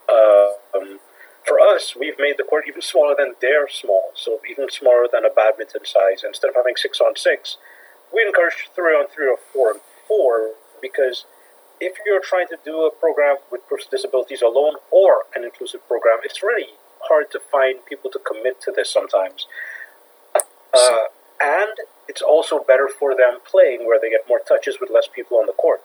Uh, 0.07 0.79
um, 0.79 1.01
for 1.45 1.59
us, 1.61 1.95
we've 1.99 2.19
made 2.19 2.37
the 2.39 2.45
court 2.45 2.65
even 2.69 2.81
smaller 2.81 3.15
than 3.19 3.35
their 3.41 3.69
small, 3.69 4.13
so 4.15 4.41
even 4.49 4.71
smaller 4.71 5.07
than 5.11 5.25
a 5.25 5.31
badminton 5.31 5.85
size. 5.85 6.23
Instead 6.25 6.51
of 6.51 6.55
having 6.55 6.77
six 6.77 7.01
on 7.01 7.17
six, 7.17 7.59
we 8.15 8.23
encourage 8.25 8.71
three 8.75 8.95
on 8.95 9.09
three 9.09 9.29
or 9.29 9.39
four 9.53 9.75
on 9.75 9.81
four 10.07 10.53
because 10.81 11.27
if 11.81 11.97
you're 12.07 12.23
trying 12.23 12.47
to 12.49 12.57
do 12.65 12.87
a 12.87 12.91
program 12.91 13.37
with 13.51 13.63
with 13.71 13.91
disabilities 13.91 14.43
alone 14.43 14.77
or 14.91 15.25
an 15.35 15.45
inclusive 15.45 15.87
program, 15.89 16.19
it's 16.23 16.43
really 16.43 16.79
hard 17.09 17.31
to 17.33 17.41
find 17.41 17.85
people 17.85 18.11
to 18.11 18.19
commit 18.19 18.61
to 18.63 18.73
this 18.75 18.91
sometimes. 18.91 19.47
Uh, 20.77 20.99
and 21.41 21.77
it's 22.09 22.23
also 22.23 22.65
better 22.67 22.89
for 22.89 23.15
them 23.15 23.39
playing 23.45 23.87
where 23.87 23.99
they 24.01 24.11
get 24.11 24.29
more 24.29 24.41
touches 24.47 24.79
with 24.81 24.91
less 24.91 25.09
people 25.09 25.39
on 25.39 25.47
the 25.47 25.53
court. 25.53 25.83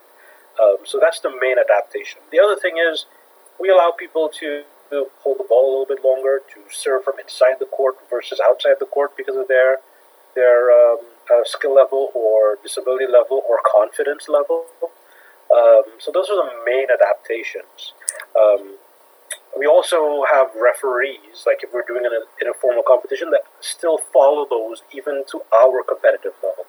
Um, 0.61 0.77
so 0.83 0.99
that's 0.99 1.19
the 1.19 1.29
main 1.29 1.57
adaptation. 1.57 2.21
The 2.31 2.39
other 2.39 2.55
thing 2.55 2.77
is 2.77 3.05
we 3.59 3.69
allow 3.69 3.91
people 3.91 4.29
to 4.39 4.63
hold 5.21 5.37
the 5.37 5.45
ball 5.47 5.69
a 5.69 5.71
little 5.71 5.85
bit 5.85 6.03
longer, 6.03 6.41
to 6.53 6.59
serve 6.73 7.03
from 7.03 7.19
inside 7.19 7.59
the 7.59 7.65
court 7.65 7.95
versus 8.09 8.41
outside 8.43 8.75
the 8.79 8.85
court 8.85 9.15
because 9.15 9.35
of 9.35 9.47
their 9.47 9.77
their 10.35 10.71
um, 10.71 10.99
uh, 11.31 11.41
skill 11.43 11.73
level 11.73 12.11
or 12.13 12.57
disability 12.63 13.05
level 13.05 13.43
or 13.49 13.59
confidence 13.65 14.29
level. 14.29 14.65
Um, 15.53 15.97
so 15.97 16.11
those 16.11 16.29
are 16.29 16.37
the 16.37 16.63
main 16.65 16.87
adaptations. 16.93 17.93
Um, 18.37 18.77
we 19.57 19.65
also 19.65 20.23
have 20.31 20.49
referees, 20.55 21.43
like 21.45 21.63
if 21.63 21.73
we're 21.73 21.85
doing 21.87 22.05
an, 22.05 22.11
in 22.41 22.47
a 22.47 22.53
formal 22.53 22.83
competition, 22.85 23.31
that 23.31 23.41
still 23.59 23.99
follow 24.13 24.45
those 24.49 24.83
even 24.95 25.23
to 25.31 25.41
our 25.53 25.83
competitive 25.83 26.33
level. 26.43 26.65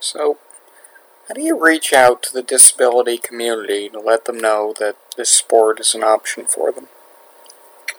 So, 0.00 0.38
how 1.28 1.34
do 1.34 1.40
you 1.40 1.60
reach 1.60 1.92
out 1.92 2.22
to 2.24 2.32
the 2.32 2.42
disability 2.42 3.18
community 3.18 3.88
to 3.88 3.98
let 3.98 4.24
them 4.24 4.38
know 4.38 4.74
that 4.78 4.96
this 5.16 5.30
sport 5.30 5.80
is 5.80 5.94
an 5.94 6.04
option 6.04 6.44
for 6.46 6.70
them? 6.70 6.88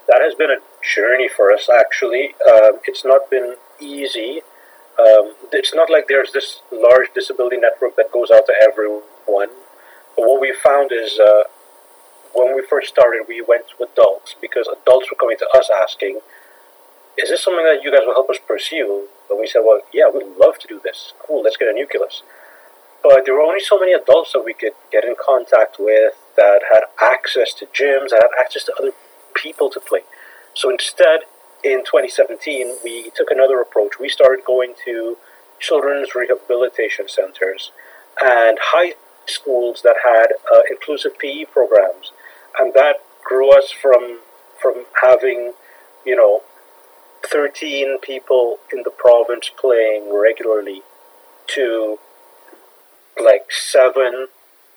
That 0.06 0.20
has 0.22 0.34
been 0.34 0.50
a 0.50 0.60
journey 0.82 1.28
for 1.28 1.52
us, 1.52 1.68
actually. 1.68 2.34
Um, 2.46 2.80
it's 2.84 3.04
not 3.04 3.30
been 3.30 3.56
easy. 3.78 4.42
Um, 4.98 5.34
it's 5.52 5.74
not 5.74 5.90
like 5.90 6.08
there's 6.08 6.32
this 6.32 6.62
large 6.72 7.08
disability 7.14 7.58
network 7.58 7.96
that 7.96 8.10
goes 8.12 8.30
out 8.30 8.46
to 8.46 8.54
everyone. 8.60 9.02
But 9.26 10.26
what 10.26 10.40
we 10.40 10.54
found 10.64 10.90
is 10.92 11.18
uh, 11.18 11.44
when 12.34 12.54
we 12.54 12.62
first 12.62 12.88
started, 12.88 13.24
we 13.28 13.40
went 13.40 13.66
to 13.68 13.84
adults 13.84 14.34
because 14.40 14.68
adults 14.68 15.10
were 15.10 15.16
coming 15.16 15.36
to 15.38 15.48
us 15.54 15.70
asking, 15.70 16.20
Is 17.16 17.30
this 17.30 17.42
something 17.42 17.64
that 17.64 17.82
you 17.82 17.90
guys 17.90 18.02
will 18.06 18.14
help 18.14 18.30
us 18.30 18.38
pursue? 18.46 19.08
And 19.30 19.38
we 19.38 19.46
said, 19.46 19.60
Well, 19.64 19.80
yeah, 19.92 20.10
we'd 20.12 20.36
love 20.38 20.58
to 20.58 20.68
do 20.68 20.80
this. 20.82 21.12
Cool, 21.18 21.42
let's 21.42 21.56
get 21.56 21.68
a 21.68 21.72
nucleus. 21.72 22.22
But 23.02 23.24
there 23.24 23.34
were 23.34 23.42
only 23.42 23.60
so 23.60 23.78
many 23.78 23.92
adults 23.92 24.32
that 24.32 24.44
we 24.44 24.54
could 24.54 24.72
get 24.90 25.04
in 25.04 25.14
contact 25.14 25.76
with 25.78 26.14
that 26.36 26.62
had 26.72 26.82
access 27.00 27.54
to 27.54 27.66
gyms, 27.66 28.10
that 28.10 28.22
had 28.22 28.44
access 28.44 28.64
to 28.64 28.74
other 28.78 28.92
people 29.34 29.70
to 29.70 29.80
play. 29.80 30.00
So 30.54 30.70
instead, 30.70 31.20
in 31.62 31.84
2017, 31.84 32.78
we 32.82 33.10
took 33.14 33.30
another 33.30 33.60
approach. 33.60 33.98
We 34.00 34.08
started 34.08 34.44
going 34.44 34.74
to 34.84 35.16
children's 35.60 36.14
rehabilitation 36.14 37.08
centers 37.08 37.72
and 38.20 38.58
high 38.60 38.94
schools 39.26 39.82
that 39.82 39.96
had 40.04 40.32
uh, 40.52 40.62
inclusive 40.70 41.18
PE 41.18 41.44
programs, 41.46 42.12
and 42.58 42.72
that 42.74 42.96
grew 43.24 43.56
us 43.56 43.70
from 43.70 44.20
from 44.60 44.84
having, 45.02 45.52
you 46.04 46.16
know, 46.16 46.42
13 47.24 47.98
people 48.00 48.58
in 48.72 48.82
the 48.82 48.90
province 48.90 49.50
playing 49.56 50.12
regularly 50.12 50.82
to 51.46 51.98
like 53.22 53.50
seven, 53.50 54.28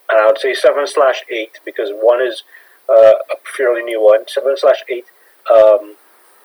and 0.09 0.19
I 0.19 0.27
would 0.27 0.39
say 0.39 0.53
seven 0.53 0.87
slash 0.87 1.23
eight 1.29 1.59
because 1.65 1.89
one 1.91 2.21
is 2.21 2.43
uh, 2.89 3.13
a 3.31 3.35
fairly 3.57 3.83
new 3.83 4.01
one. 4.01 4.25
Seven 4.27 4.55
slash 4.57 4.83
eight 4.89 5.05
um, 5.51 5.95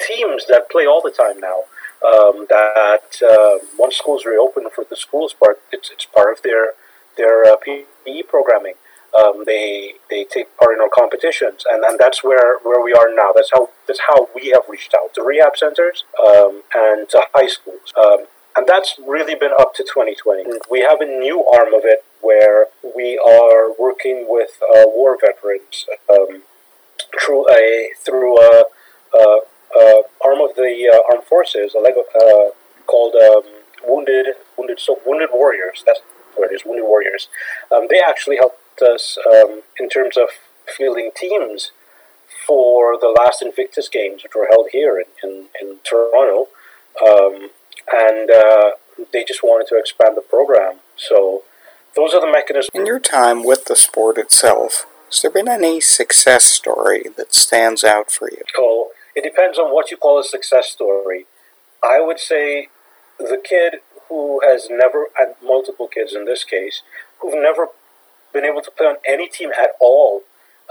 teams 0.00 0.46
that 0.48 0.70
play 0.70 0.86
all 0.86 1.02
the 1.02 1.10
time 1.10 1.40
now. 1.40 1.64
Um, 2.06 2.46
that 2.50 3.22
uh, 3.22 3.66
once 3.78 3.96
schools 3.96 4.24
reopen 4.26 4.64
for 4.74 4.84
the 4.88 4.96
schools 4.96 5.32
part, 5.32 5.60
it's 5.72 5.90
it's 5.90 6.04
part 6.04 6.36
of 6.36 6.42
their 6.42 6.72
their 7.16 7.44
uh, 7.44 7.56
PE 7.56 8.22
programming. 8.22 8.74
Um, 9.18 9.44
they 9.46 9.94
they 10.10 10.24
take 10.24 10.56
part 10.56 10.74
in 10.74 10.80
our 10.80 10.90
competitions, 10.92 11.64
and, 11.70 11.84
and 11.84 11.98
that's 11.98 12.22
where, 12.22 12.58
where 12.62 12.82
we 12.82 12.92
are 12.92 13.08
now. 13.14 13.32
That's 13.34 13.50
how 13.52 13.70
that's 13.86 14.00
how 14.08 14.28
we 14.34 14.48
have 14.48 14.62
reached 14.68 14.94
out 14.94 15.14
to 15.14 15.22
rehab 15.22 15.56
centers 15.56 16.04
um, 16.20 16.62
and 16.74 17.08
to 17.10 17.22
high 17.34 17.46
schools, 17.46 17.92
um, 17.96 18.26
and 18.56 18.66
that's 18.66 18.96
really 19.06 19.34
been 19.34 19.52
up 19.58 19.74
to 19.74 19.82
2020. 19.82 20.44
We 20.70 20.80
have 20.80 21.00
a 21.00 21.06
new 21.06 21.44
arm 21.44 21.74
of 21.74 21.82
it 21.84 22.04
where 22.20 22.66
we 22.82 23.18
are 23.18 23.72
working 23.78 24.26
with 24.28 24.58
uh, 24.62 24.84
war 24.86 25.16
veterans 25.20 25.86
um, 26.10 26.42
through 27.24 27.48
a 27.50 27.90
through 28.04 28.40
a, 28.40 28.64
a, 29.14 29.38
a 29.78 30.02
arm 30.24 30.40
of 30.40 30.56
the 30.56 30.90
uh, 30.92 31.14
armed 31.14 31.26
forces, 31.26 31.74
a 31.74 31.80
Lego, 31.80 32.04
uh, 32.20 32.50
called 32.86 33.14
um, 33.14 33.42
Wounded 33.86 34.26
Wounded 34.56 34.80
so 34.80 34.98
Wounded 35.06 35.30
Warriors. 35.32 35.82
That's 35.86 36.00
where 36.34 36.50
it 36.50 36.54
is, 36.54 36.62
Wounded 36.64 36.84
Warriors. 36.84 37.28
Um, 37.72 37.86
they 37.88 38.00
actually 38.06 38.38
helped 38.78 38.94
us 38.94 39.18
um, 39.32 39.62
in 39.78 39.88
terms 39.88 40.16
of 40.16 40.28
fielding 40.76 41.10
teams 41.14 41.72
for 42.46 42.98
the 43.00 43.08
last 43.08 43.42
Invictus 43.42 43.88
Games, 43.88 44.22
which 44.22 44.34
were 44.34 44.48
held 44.50 44.68
here 44.72 44.98
in, 44.98 45.28
in, 45.28 45.46
in 45.60 45.78
Toronto. 45.84 46.48
Um, 47.06 47.50
and 47.92 48.30
uh, 48.30 48.70
they 49.12 49.24
just 49.24 49.42
wanted 49.42 49.68
to 49.68 49.78
expand 49.78 50.16
the 50.16 50.22
program. 50.22 50.80
So 50.96 51.42
those 51.94 52.14
are 52.14 52.20
the 52.20 52.30
mechanisms. 52.30 52.70
In 52.74 52.86
your 52.86 53.00
time 53.00 53.44
with 53.44 53.66
the 53.66 53.76
sport 53.76 54.18
itself, 54.18 54.86
has 55.06 55.22
there 55.22 55.30
been 55.30 55.48
any 55.48 55.80
success 55.80 56.44
story 56.44 57.04
that 57.16 57.34
stands 57.34 57.84
out 57.84 58.10
for 58.10 58.30
you? 58.30 58.42
Oh, 58.56 58.90
it 59.14 59.22
depends 59.22 59.58
on 59.58 59.72
what 59.72 59.90
you 59.90 59.96
call 59.96 60.18
a 60.18 60.24
success 60.24 60.68
story. 60.68 61.26
I 61.82 62.00
would 62.00 62.18
say 62.18 62.68
the 63.18 63.40
kid 63.42 63.80
who 64.08 64.40
has 64.44 64.68
never, 64.70 65.08
and 65.18 65.34
multiple 65.42 65.88
kids 65.88 66.14
in 66.14 66.24
this 66.24 66.44
case, 66.44 66.82
who've 67.20 67.34
never 67.34 67.68
been 68.36 68.44
able 68.44 68.62
to 68.62 68.70
play 68.70 68.86
on 68.86 68.96
any 69.06 69.28
team 69.28 69.50
at 69.58 69.70
all, 69.80 70.22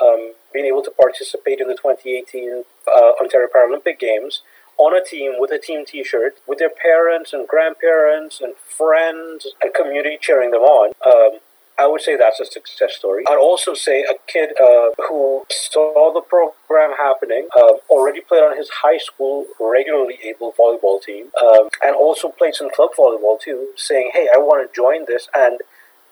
um, 0.01 0.33
being 0.53 0.65
able 0.65 0.83
to 0.83 0.91
participate 0.91 1.59
in 1.59 1.67
the 1.67 1.73
2018 1.73 2.63
uh, 2.87 3.11
Ontario 3.21 3.47
Paralympic 3.53 3.99
Games 3.99 4.41
on 4.77 4.95
a 4.95 5.03
team 5.03 5.33
with 5.39 5.51
a 5.51 5.59
team 5.59 5.85
T-shirt, 5.85 6.37
with 6.47 6.59
their 6.59 6.69
parents 6.69 7.33
and 7.33 7.47
grandparents 7.47 8.41
and 8.41 8.55
friends 8.55 9.47
and 9.61 9.73
community 9.73 10.17
cheering 10.19 10.51
them 10.51 10.61
on. 10.61 10.93
Um, 11.05 11.39
I 11.77 11.87
would 11.87 12.01
say 12.01 12.15
that's 12.15 12.39
a 12.39 12.45
success 12.45 12.95
story. 12.95 13.23
I'd 13.27 13.37
also 13.37 13.73
say 13.73 14.03
a 14.03 14.13
kid 14.27 14.51
uh, 14.61 14.91
who 15.09 15.45
saw 15.49 16.13
the 16.13 16.21
program 16.21 16.95
happening, 16.97 17.49
uh, 17.55 17.73
already 17.89 18.21
played 18.21 18.43
on 18.43 18.55
his 18.57 18.69
high 18.81 18.97
school 18.97 19.45
regularly 19.59 20.17
able 20.23 20.53
volleyball 20.53 21.01
team, 21.01 21.31
um, 21.41 21.69
and 21.83 21.95
also 21.95 22.29
played 22.29 22.55
some 22.55 22.69
club 22.69 22.91
volleyball 22.97 23.39
too, 23.39 23.69
saying, 23.75 24.11
"Hey, 24.13 24.29
I 24.33 24.37
want 24.37 24.65
to 24.65 24.73
join 24.73 25.05
this." 25.05 25.27
And 25.35 25.59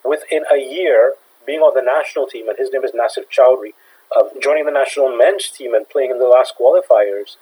within 0.04 0.44
a 0.52 0.58
year, 0.58 1.14
being 1.46 1.60
on 1.60 1.74
the 1.74 1.82
national 1.82 2.28
team, 2.28 2.50
and 2.50 2.58
his 2.58 2.72
name 2.72 2.84
is 2.84 2.92
Nasif 2.92 3.26
Chowdhury, 3.30 3.74
um, 4.16 4.30
joining 4.42 4.66
the 4.66 4.72
national 4.72 5.16
men's 5.16 5.50
team 5.50 5.74
and 5.74 5.88
playing 5.90 6.12
in 6.12 6.20
the 6.20 6.28
last 6.28 6.54
qualifiers, 6.60 7.38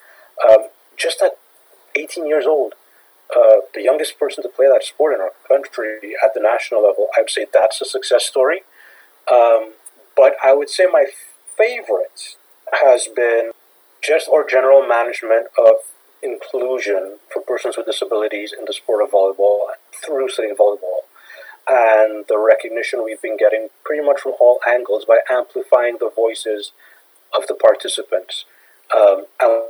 um, 0.49 0.67
just 0.97 1.21
at 1.21 1.37
18 1.95 2.27
years 2.27 2.45
old 2.45 2.75
uh, 3.35 3.61
the 3.73 3.81
youngest 3.81 4.19
person 4.19 4.43
to 4.43 4.49
play 4.49 4.67
that 4.67 4.83
sport 4.83 5.13
in 5.13 5.21
our 5.21 5.31
country 5.47 5.99
at 6.23 6.33
the 6.33 6.39
national 6.39 6.83
level, 6.83 7.07
I 7.17 7.21
would 7.21 7.29
say 7.29 7.45
that's 7.51 7.81
a 7.81 7.85
success 7.85 8.25
story. 8.25 8.63
Um, 9.31 9.73
but 10.15 10.33
I 10.43 10.53
would 10.53 10.69
say 10.69 10.87
my 10.91 11.05
favorite 11.57 12.35
has 12.83 13.07
been 13.07 13.51
just 14.03 14.27
our 14.27 14.45
general 14.47 14.85
management 14.85 15.47
of 15.57 15.75
inclusion 16.21 17.17
for 17.31 17.41
persons 17.41 17.77
with 17.77 17.85
disabilities 17.85 18.53
in 18.57 18.65
the 18.65 18.73
sport 18.73 19.03
of 19.03 19.11
volleyball 19.11 19.59
through 20.03 20.29
Sitting 20.29 20.55
Volleyball. 20.55 21.07
And 21.71 22.25
the 22.27 22.37
recognition 22.37 23.05
we've 23.05 23.21
been 23.21 23.37
getting 23.37 23.69
pretty 23.85 24.05
much 24.05 24.19
from 24.19 24.33
all 24.41 24.59
angles 24.67 25.05
by 25.05 25.19
amplifying 25.31 25.97
the 25.99 26.11
voices 26.13 26.73
of 27.33 27.47
the 27.47 27.53
participants. 27.55 28.43
Um, 28.93 29.25
and 29.39 29.63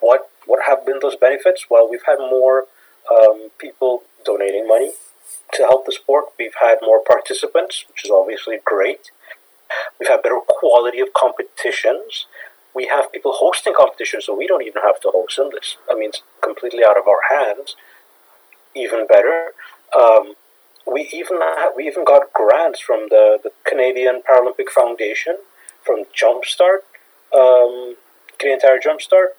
what 0.00 0.28
what 0.44 0.66
have 0.66 0.84
been 0.84 0.98
those 1.00 1.16
benefits? 1.16 1.66
Well, 1.70 1.88
we've 1.90 2.04
had 2.06 2.18
more 2.18 2.66
um, 3.10 3.48
people 3.58 4.02
donating 4.24 4.68
money 4.68 4.92
to 5.54 5.62
help 5.62 5.86
the 5.86 5.92
sport. 5.92 6.26
We've 6.38 6.60
had 6.60 6.78
more 6.82 7.00
participants, 7.02 7.86
which 7.88 8.04
is 8.04 8.10
obviously 8.10 8.58
great. 8.62 9.10
We've 9.98 10.10
had 10.10 10.22
better 10.22 10.40
quality 10.46 11.00
of 11.00 11.08
competitions. 11.14 12.26
We 12.74 12.86
have 12.88 13.10
people 13.10 13.32
hosting 13.34 13.72
competitions, 13.74 14.26
so 14.26 14.36
we 14.36 14.46
don't 14.46 14.62
even 14.62 14.82
have 14.82 15.00
to 15.00 15.10
host 15.10 15.38
them. 15.38 15.48
This, 15.50 15.78
I 15.90 15.94
mean, 15.94 16.10
it's 16.10 16.22
completely 16.42 16.84
out 16.84 16.98
of 16.98 17.08
our 17.08 17.22
hands. 17.30 17.76
Even 18.74 19.06
better, 19.06 19.52
um, 19.98 20.34
we 20.90 21.08
even 21.12 21.40
have, 21.40 21.72
we 21.76 21.86
even 21.86 22.04
got 22.04 22.32
grants 22.32 22.80
from 22.80 23.08
the, 23.10 23.38
the 23.42 23.50
Canadian 23.64 24.22
Paralympic 24.28 24.68
Foundation, 24.68 25.36
from 25.84 26.04
Jumpstart, 26.14 26.80
um, 27.34 27.96
Canadian 28.38 28.60
Tire 28.60 28.78
Jumpstart, 28.78 29.34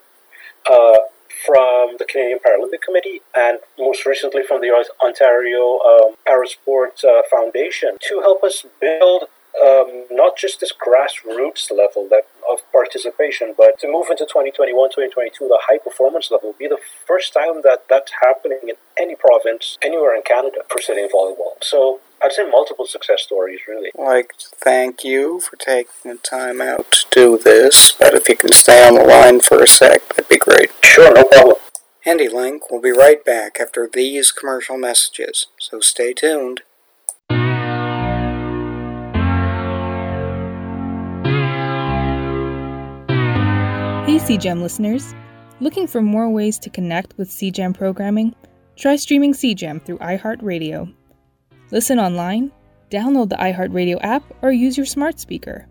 uh, 0.70 0.98
from 1.46 1.96
the 2.00 2.06
Canadian 2.06 2.40
Paralympic 2.40 2.82
Committee 2.82 3.22
and 3.36 3.60
most 3.78 4.06
recently 4.06 4.44
from 4.44 4.62
the 4.62 4.72
Ontario 5.04 5.80
um, 5.80 6.16
uh, 6.28 7.22
Foundation 7.30 7.98
to 8.02 8.22
help 8.22 8.44
us 8.44 8.66
build 8.82 9.26
um, 9.62 10.06
not 10.12 10.38
just 10.38 10.60
this 10.60 10.74
grassroots 10.74 11.72
level 11.72 12.08
that, 12.10 12.24
of 12.52 12.60
participation, 12.72 13.54
but 13.58 13.80
to 13.80 13.88
move 13.88 14.08
into 14.10 14.26
2021, 14.26 14.90
2022, 14.90 15.48
the 15.48 15.60
high 15.68 15.78
performance 15.78 16.32
level 16.32 16.50
will 16.50 16.60
be 16.60 16.68
the 16.68 16.80
first 17.06 17.34
time 17.34 17.62
that 17.64 17.86
that's 17.90 18.12
happening 18.22 18.60
in 18.64 18.76
any 18.98 19.16
province, 19.16 19.78
anywhere 19.82 20.16
in 20.16 20.22
Canada 20.22 20.60
for 20.70 20.82
sitting 20.82 21.08
volleyball. 21.08 21.62
So 21.62 22.00
I'd 22.22 22.32
say 22.32 22.50
multiple 22.50 22.86
success 22.86 23.24
stories, 23.24 23.62
really. 23.68 23.92
I'd 23.98 24.04
like 24.04 24.34
to 24.40 24.50
thank 24.56 25.04
you 25.04 25.40
for 25.40 25.56
taking 25.56 26.12
the 26.12 26.18
time 26.18 26.62
out 26.62 26.92
to 26.92 27.06
do 27.12 27.38
this, 27.38 27.94
but 28.00 28.14
if 28.14 28.28
you 28.30 28.36
can 28.36 28.52
stay 28.54 28.88
on 28.88 28.96
the 28.96 29.04
line 29.04 29.40
for 29.40 29.62
a 29.62 29.68
sec, 29.68 30.08
that'd 30.10 30.30
be 30.30 30.38
great. 30.38 30.72
Sure, 30.84 31.14
no 31.14 31.24
problem. 31.24 31.58
Handi-Link 32.02 32.72
will 32.72 32.80
be 32.80 32.92
right 32.92 33.24
back 33.24 33.60
after 33.60 33.90
these 33.92 34.32
commercial 34.32 34.78
messages, 34.78 35.48
so 35.60 35.82
stay 35.82 36.14
tuned. 36.14 36.62
CJAM 44.28 44.62
listeners! 44.62 45.16
Looking 45.62 45.88
for 45.88 46.02
more 46.02 46.30
ways 46.30 46.60
to 46.60 46.70
connect 46.70 47.18
with 47.18 47.30
CJAM 47.30 47.74
programming? 47.78 48.36
Try 48.76 48.98
streaming 48.98 49.32
CJAM 49.32 49.86
through 49.86 50.00
iHeartRadio. 50.00 50.94
Listen 51.72 51.98
online, 51.98 52.52
download 52.92 53.30
the 53.30 53.38
iHeartRadio 53.38 54.00
app, 54.04 54.24
or 54.42 54.52
use 54.52 54.76
your 54.76 54.86
smart 54.86 55.18
speaker. 55.18 55.66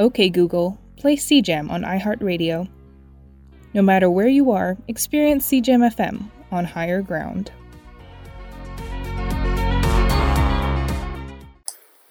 OK 0.00 0.30
Google, 0.30 0.76
play 0.96 1.14
CJAM 1.14 1.70
on 1.70 1.82
iHeartRadio. 1.84 2.68
No 3.72 3.82
matter 3.82 4.10
where 4.10 4.26
you 4.26 4.50
are, 4.50 4.76
experience 4.88 5.48
CJAM 5.48 5.94
FM 5.94 6.28
on 6.50 6.64
higher 6.64 7.02
ground. 7.02 7.52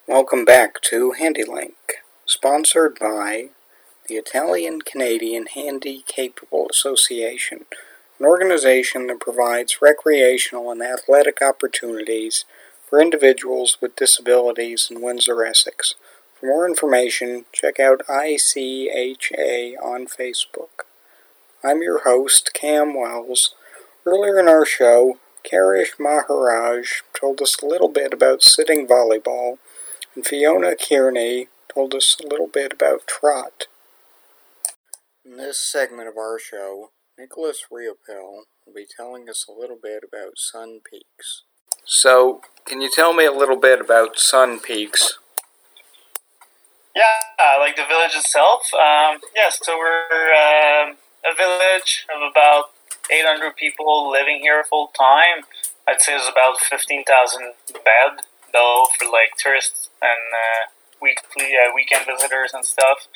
Welcome 0.08 0.46
back 0.46 0.80
to 0.84 1.12
Handi-Link, 1.12 1.76
sponsored 2.26 2.98
by 2.98 3.50
the 4.08 4.16
Italian 4.16 4.82
Canadian 4.82 5.48
Handy 5.48 6.04
Capable 6.06 6.68
Association, 6.70 7.66
an 8.20 8.26
organization 8.26 9.08
that 9.08 9.20
provides 9.20 9.82
recreational 9.82 10.72
and 10.72 10.82
athletic 10.82 11.42
opportunities 11.42 12.46
for 12.88 13.02
individuals 13.02 13.78
with 13.82 13.96
disabilities 13.96 14.90
in 14.92 15.02
Windsor, 15.02 15.44
Essex. 15.44 15.96
For 16.36 16.46
more 16.46 16.68
information, 16.68 17.46
check 17.52 17.80
out 17.80 18.06
ICHA 18.08 19.76
on 19.84 20.06
Facebook. 20.06 20.86
I'm 21.64 21.82
your 21.82 22.04
host, 22.04 22.52
Cam 22.54 22.94
Wells. 22.94 23.56
Earlier 24.06 24.40
in 24.40 24.48
our 24.48 24.66
show, 24.66 25.18
Karish 25.44 26.00
Maharaj 26.00 27.02
told 27.20 27.42
us 27.42 27.58
a 27.62 27.66
little 27.66 27.90
bit 27.90 28.14
about 28.14 28.44
sitting 28.44 28.88
volleyball, 28.88 29.58
and 30.14 30.26
Fiona 30.26 30.76
Kearney 30.76 31.48
told 31.68 31.96
us 31.96 32.18
a 32.24 32.28
little 32.28 32.48
bit 32.48 32.74
about 32.74 33.08
trot. 33.08 33.66
In 35.26 35.38
this 35.38 35.60
segment 35.60 36.08
of 36.08 36.18
our 36.18 36.38
show, 36.38 36.92
Nicholas 37.18 37.66
Riopel 37.74 38.44
will 38.64 38.74
be 38.76 38.86
telling 38.86 39.28
us 39.28 39.44
a 39.50 39.52
little 39.52 39.78
bit 39.82 40.04
about 40.08 40.38
Sun 40.38 40.82
Peaks. 40.88 41.42
So, 41.84 42.42
can 42.66 42.80
you 42.80 42.92
tell 42.94 43.12
me 43.12 43.26
a 43.26 43.32
little 43.32 43.56
bit 43.56 43.82
about 43.82 44.20
Sun 44.20 44.60
Peaks? 44.60 45.18
Yeah, 46.96 47.58
like 47.60 47.76
the 47.76 47.86
village 47.90 48.14
itself. 48.14 48.70
Um, 48.76 49.18
yes, 49.36 49.58
so 49.64 49.76
we're 49.76 50.30
um, 50.30 50.98
a 51.26 51.34
village 51.36 52.06
of 52.16 52.22
about 52.30 52.66
800 53.10 53.56
people 53.56 54.12
living 54.12 54.42
here 54.42 54.64
full 54.64 54.92
time. 54.96 55.46
I'd 55.88 56.02
say 56.02 56.12
there's 56.12 56.30
about 56.30 56.60
15,000 56.60 57.54
bed 57.74 58.26
though 58.54 58.86
for 59.00 59.06
like 59.06 59.38
tourists 59.40 59.90
and 60.04 60.12
uh, 60.12 60.70
weekly 61.02 61.54
uh, 61.58 61.74
weekend 61.74 62.06
visitors 62.06 62.52
and 62.54 62.64
stuff. 62.64 63.08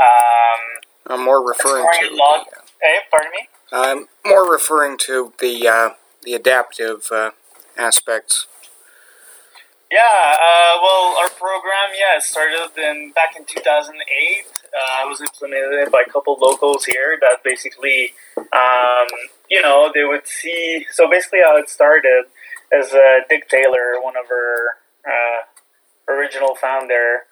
Um, 0.00 0.80
I'm 1.08 1.24
more 1.24 1.46
referring 1.46 1.86
to. 2.00 2.14
Log- 2.14 2.46
uh, 2.48 3.00
pardon 3.10 3.30
me. 3.32 3.48
I'm 3.72 4.08
more 4.24 4.50
referring 4.50 4.98
to 5.06 5.32
the 5.40 5.68
uh, 5.68 5.90
the 6.22 6.34
adaptive 6.34 7.08
uh, 7.12 7.30
aspects. 7.76 8.46
Yeah, 9.90 10.00
uh, 10.02 10.78
well, 10.82 11.16
our 11.20 11.28
program, 11.28 11.94
yeah, 11.94 12.16
it 12.16 12.22
started 12.22 12.70
in 12.76 13.12
back 13.12 13.36
in 13.38 13.44
2008. 13.44 13.94
Uh, 14.66 15.08
was 15.08 15.20
implemented 15.20 15.92
by 15.92 16.02
a 16.06 16.10
couple 16.10 16.36
locals 16.40 16.84
here 16.84 17.16
that 17.20 17.44
basically, 17.44 18.12
um, 18.36 19.06
you 19.48 19.62
know, 19.62 19.90
they 19.94 20.02
would 20.02 20.26
see. 20.26 20.84
So 20.92 21.08
basically, 21.08 21.38
how 21.44 21.56
it 21.56 21.68
started 21.70 22.24
is 22.72 22.92
uh, 22.92 23.20
Dick 23.28 23.48
Taylor, 23.48 24.00
one 24.02 24.14
of 24.16 24.26
our 24.28 24.78
uh, 25.06 26.12
original 26.12 26.56
founder, 26.56 27.22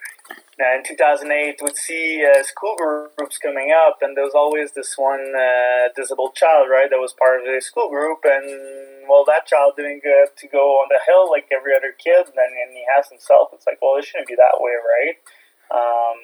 in 0.58 0.82
2008 0.86 1.58
would 1.62 1.76
see 1.76 2.24
uh, 2.24 2.42
school 2.42 2.76
groups 2.78 3.38
coming 3.38 3.74
up, 3.74 3.98
and 4.02 4.16
there 4.16 4.24
was 4.24 4.34
always 4.34 4.72
this 4.72 4.94
one 4.96 5.34
uh, 5.34 5.90
disabled 5.96 6.34
child, 6.34 6.68
right, 6.70 6.88
that 6.90 7.02
was 7.02 7.12
part 7.12 7.40
of 7.40 7.46
the 7.46 7.60
school 7.60 7.90
group, 7.90 8.22
and 8.24 9.08
well, 9.08 9.24
that 9.26 9.46
child 9.46 9.74
didn't 9.76 10.02
get 10.02 10.36
to 10.38 10.46
go 10.48 10.78
on 10.78 10.88
the 10.88 11.02
hill 11.06 11.28
like 11.30 11.46
every 11.50 11.72
other 11.74 11.92
kid, 11.92 12.30
and 12.30 12.38
then 12.38 12.54
and 12.54 12.72
he 12.72 12.84
has 12.86 13.08
himself. 13.10 13.50
It's 13.52 13.66
like, 13.66 13.78
well, 13.82 13.98
it 13.98 14.04
shouldn't 14.04 14.28
be 14.28 14.38
that 14.38 14.62
way, 14.62 14.78
right? 14.78 15.16
Um, 15.74 16.18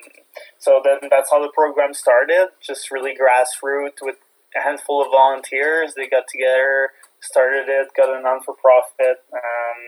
so 0.59 0.81
then 0.85 1.11
that's 1.11 1.31
how 1.31 1.43
the 1.43 1.51
program 1.51 1.93
started, 1.93 2.55
just 2.63 2.91
really 2.91 3.19
grassroots 3.19 3.99
with 4.01 4.17
a 4.55 4.63
handful 4.63 5.03
of 5.03 5.11
volunteers. 5.11 5.95
They 5.97 6.09
got 6.09 6.31
together, 6.31 6.95
started 7.19 7.67
it, 7.67 7.89
got 7.97 8.15
a 8.15 8.23
non 8.23 8.43
for 8.47 8.55
profit 8.55 9.27
um, 9.35 9.81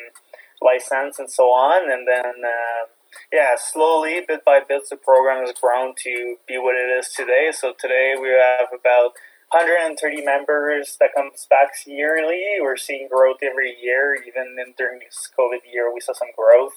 license, 0.61 1.21
and 1.21 1.31
so 1.31 1.45
on, 1.55 1.87
and 1.87 2.09
then. 2.09 2.43
Uh, 2.43 2.91
yeah, 3.33 3.57
slowly, 3.57 4.21
bit 4.29 4.45
by 4.45 4.61
bit, 4.61 4.83
the 4.91 4.97
program 4.97 5.45
has 5.47 5.55
grown 5.59 5.95
to 6.05 6.37
be 6.47 6.59
what 6.59 6.75
it 6.75 6.93
is 6.93 7.09
today. 7.17 7.51
So 7.51 7.73
today 7.79 8.15
we 8.21 8.29
have 8.29 8.69
about 8.69 9.17
130 9.49 10.23
members 10.23 10.99
that 11.01 11.15
comes 11.17 11.47
back 11.49 11.73
yearly. 11.87 12.61
We're 12.61 12.77
seeing 12.77 13.09
growth 13.11 13.39
every 13.43 13.75
year. 13.83 14.15
Even 14.15 14.57
in, 14.61 14.75
during 14.77 14.99
this 14.99 15.31
COVID 15.39 15.65
year, 15.73 15.93
we 15.93 16.01
saw 16.01 16.13
some 16.13 16.29
growth 16.37 16.75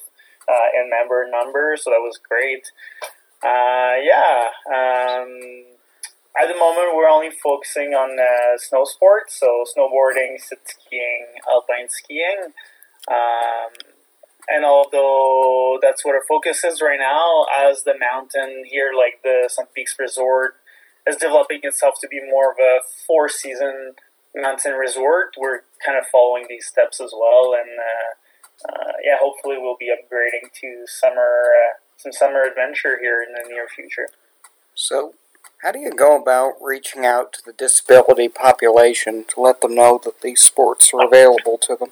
uh, 0.48 0.68
in 0.80 0.88
member 0.88 1.28
numbers, 1.30 1.84
so 1.84 1.90
that 1.90 2.00
was 2.00 2.18
great. 2.18 2.64
Uh, 3.44 4.00
yeah. 4.00 4.48
Um, 4.66 5.76
at 6.40 6.48
the 6.48 6.58
moment, 6.58 6.96
we're 6.96 7.08
only 7.08 7.30
focusing 7.30 7.92
on 7.92 8.16
uh, 8.18 8.56
snow 8.56 8.84
sports, 8.84 9.38
so 9.38 9.64
snowboarding, 9.76 10.40
sit 10.40 10.60
skiing, 10.64 11.26
alpine 11.52 11.88
skiing. 11.88 12.52
Um, 13.08 13.95
and 14.48 14.64
although 14.64 15.78
that's 15.82 16.04
what 16.04 16.14
our 16.14 16.24
focus 16.28 16.64
is 16.64 16.80
right 16.80 16.98
now, 16.98 17.46
as 17.68 17.82
the 17.82 17.94
mountain 17.98 18.64
here, 18.66 18.92
like 18.96 19.22
the 19.22 19.48
Sun 19.52 19.66
Peaks 19.74 19.96
Resort, 19.98 20.56
is 21.06 21.16
developing 21.16 21.60
itself 21.62 21.94
to 22.00 22.08
be 22.08 22.20
more 22.20 22.50
of 22.52 22.58
a 22.58 22.80
four 23.06 23.28
season 23.28 23.94
mountain 24.34 24.72
resort, 24.72 25.34
we're 25.38 25.60
kind 25.84 25.98
of 25.98 26.04
following 26.12 26.46
these 26.48 26.66
steps 26.66 27.00
as 27.00 27.12
well. 27.18 27.54
And 27.54 27.70
uh, 27.78 28.68
uh, 28.68 28.92
yeah, 29.04 29.16
hopefully 29.20 29.56
we'll 29.58 29.76
be 29.78 29.90
upgrading 29.90 30.52
to 30.60 30.84
summer, 30.86 31.50
uh, 31.50 31.78
some 31.96 32.12
summer 32.12 32.42
adventure 32.42 32.98
here 33.00 33.24
in 33.26 33.32
the 33.32 33.48
near 33.48 33.66
future. 33.74 34.08
So, 34.74 35.14
how 35.62 35.72
do 35.72 35.78
you 35.78 35.90
go 35.90 36.20
about 36.20 36.54
reaching 36.60 37.06
out 37.06 37.32
to 37.34 37.42
the 37.44 37.52
disability 37.52 38.28
population 38.28 39.24
to 39.34 39.40
let 39.40 39.62
them 39.62 39.74
know 39.74 39.98
that 40.04 40.20
these 40.20 40.42
sports 40.42 40.92
are 40.92 41.04
available 41.04 41.58
to 41.62 41.76
them? 41.76 41.90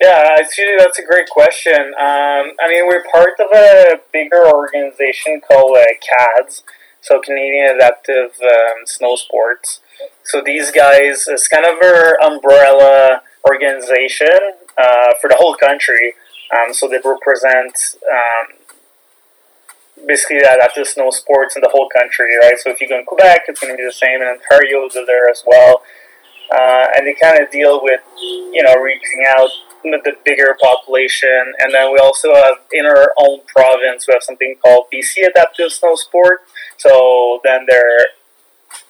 Yeah, 0.00 0.36
actually, 0.38 0.76
that's 0.78 0.98
a 0.98 1.04
great 1.04 1.28
question. 1.28 1.94
Um, 1.98 2.54
I 2.60 2.68
mean, 2.68 2.86
we're 2.86 3.04
part 3.10 3.34
of 3.40 3.46
a 3.54 4.00
bigger 4.12 4.46
organization 4.46 5.40
called 5.40 5.76
uh, 5.76 5.84
CADS, 6.00 6.62
so 7.00 7.20
Canadian 7.20 7.76
Adaptive 7.76 8.32
um, 8.42 8.86
Snow 8.86 9.16
Sports. 9.16 9.80
So 10.24 10.42
these 10.44 10.70
guys, 10.70 11.26
it's 11.28 11.48
kind 11.48 11.64
of 11.64 11.82
our 11.82 12.20
umbrella 12.22 13.22
organization 13.48 14.54
uh, 14.76 15.12
for 15.20 15.28
the 15.28 15.36
whole 15.36 15.54
country. 15.54 16.14
Um, 16.52 16.72
so 16.72 16.88
they 16.88 16.98
represent 17.04 17.96
um, 18.10 18.58
basically 20.06 20.38
adaptive 20.38 20.86
snow 20.86 21.10
sports 21.10 21.56
in 21.56 21.62
the 21.62 21.68
whole 21.70 21.88
country, 21.88 22.36
right? 22.40 22.58
So 22.58 22.70
if 22.70 22.80
you 22.80 22.88
go 22.88 22.98
in 22.98 23.04
Quebec, 23.04 23.42
it's 23.48 23.60
going 23.60 23.72
to 23.72 23.76
be 23.76 23.84
the 23.84 23.92
same, 23.92 24.20
and 24.20 24.30
Ontario 24.30 24.86
is 24.86 24.94
there 24.94 25.28
as 25.28 25.42
well. 25.46 25.82
Uh, 26.50 26.86
and 26.96 27.06
they 27.06 27.14
kind 27.14 27.40
of 27.40 27.50
deal 27.50 27.82
with, 27.82 28.00
you 28.16 28.62
know, 28.62 28.74
reaching 28.76 29.24
out 29.36 29.50
the 29.82 30.12
bigger 30.24 30.56
population. 30.60 31.52
And 31.58 31.72
then 31.72 31.92
we 31.92 31.98
also 31.98 32.34
have 32.34 32.58
in 32.72 32.86
our 32.86 33.12
own 33.18 33.40
province, 33.46 34.06
we 34.06 34.14
have 34.14 34.22
something 34.22 34.56
called 34.62 34.86
BC 34.92 35.26
Adaptive 35.26 35.72
Snow 35.72 35.94
Sport. 35.94 36.42
So 36.76 37.40
then 37.44 37.66
they're 37.68 38.08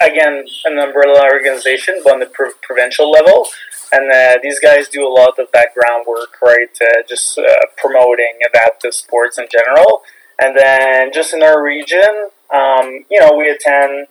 again 0.00 0.44
an 0.64 0.78
umbrella 0.78 1.28
organization, 1.32 2.00
but 2.04 2.14
on 2.14 2.20
the 2.20 2.26
pro- 2.26 2.52
provincial 2.62 3.10
level. 3.10 3.46
And 3.90 4.10
uh, 4.10 4.38
these 4.42 4.60
guys 4.60 4.88
do 4.88 5.06
a 5.06 5.08
lot 5.08 5.38
of 5.38 5.50
background 5.50 6.04
work, 6.06 6.40
right? 6.42 6.76
Uh, 6.80 7.02
just 7.08 7.38
uh, 7.38 7.44
promoting 7.76 8.38
adaptive 8.46 8.92
sports 8.92 9.38
in 9.38 9.46
general. 9.50 10.02
And 10.40 10.56
then 10.56 11.12
just 11.12 11.32
in 11.32 11.42
our 11.42 11.62
region, 11.62 12.28
um, 12.52 13.04
you 13.10 13.18
know, 13.20 13.34
we 13.36 13.48
attend 13.48 14.08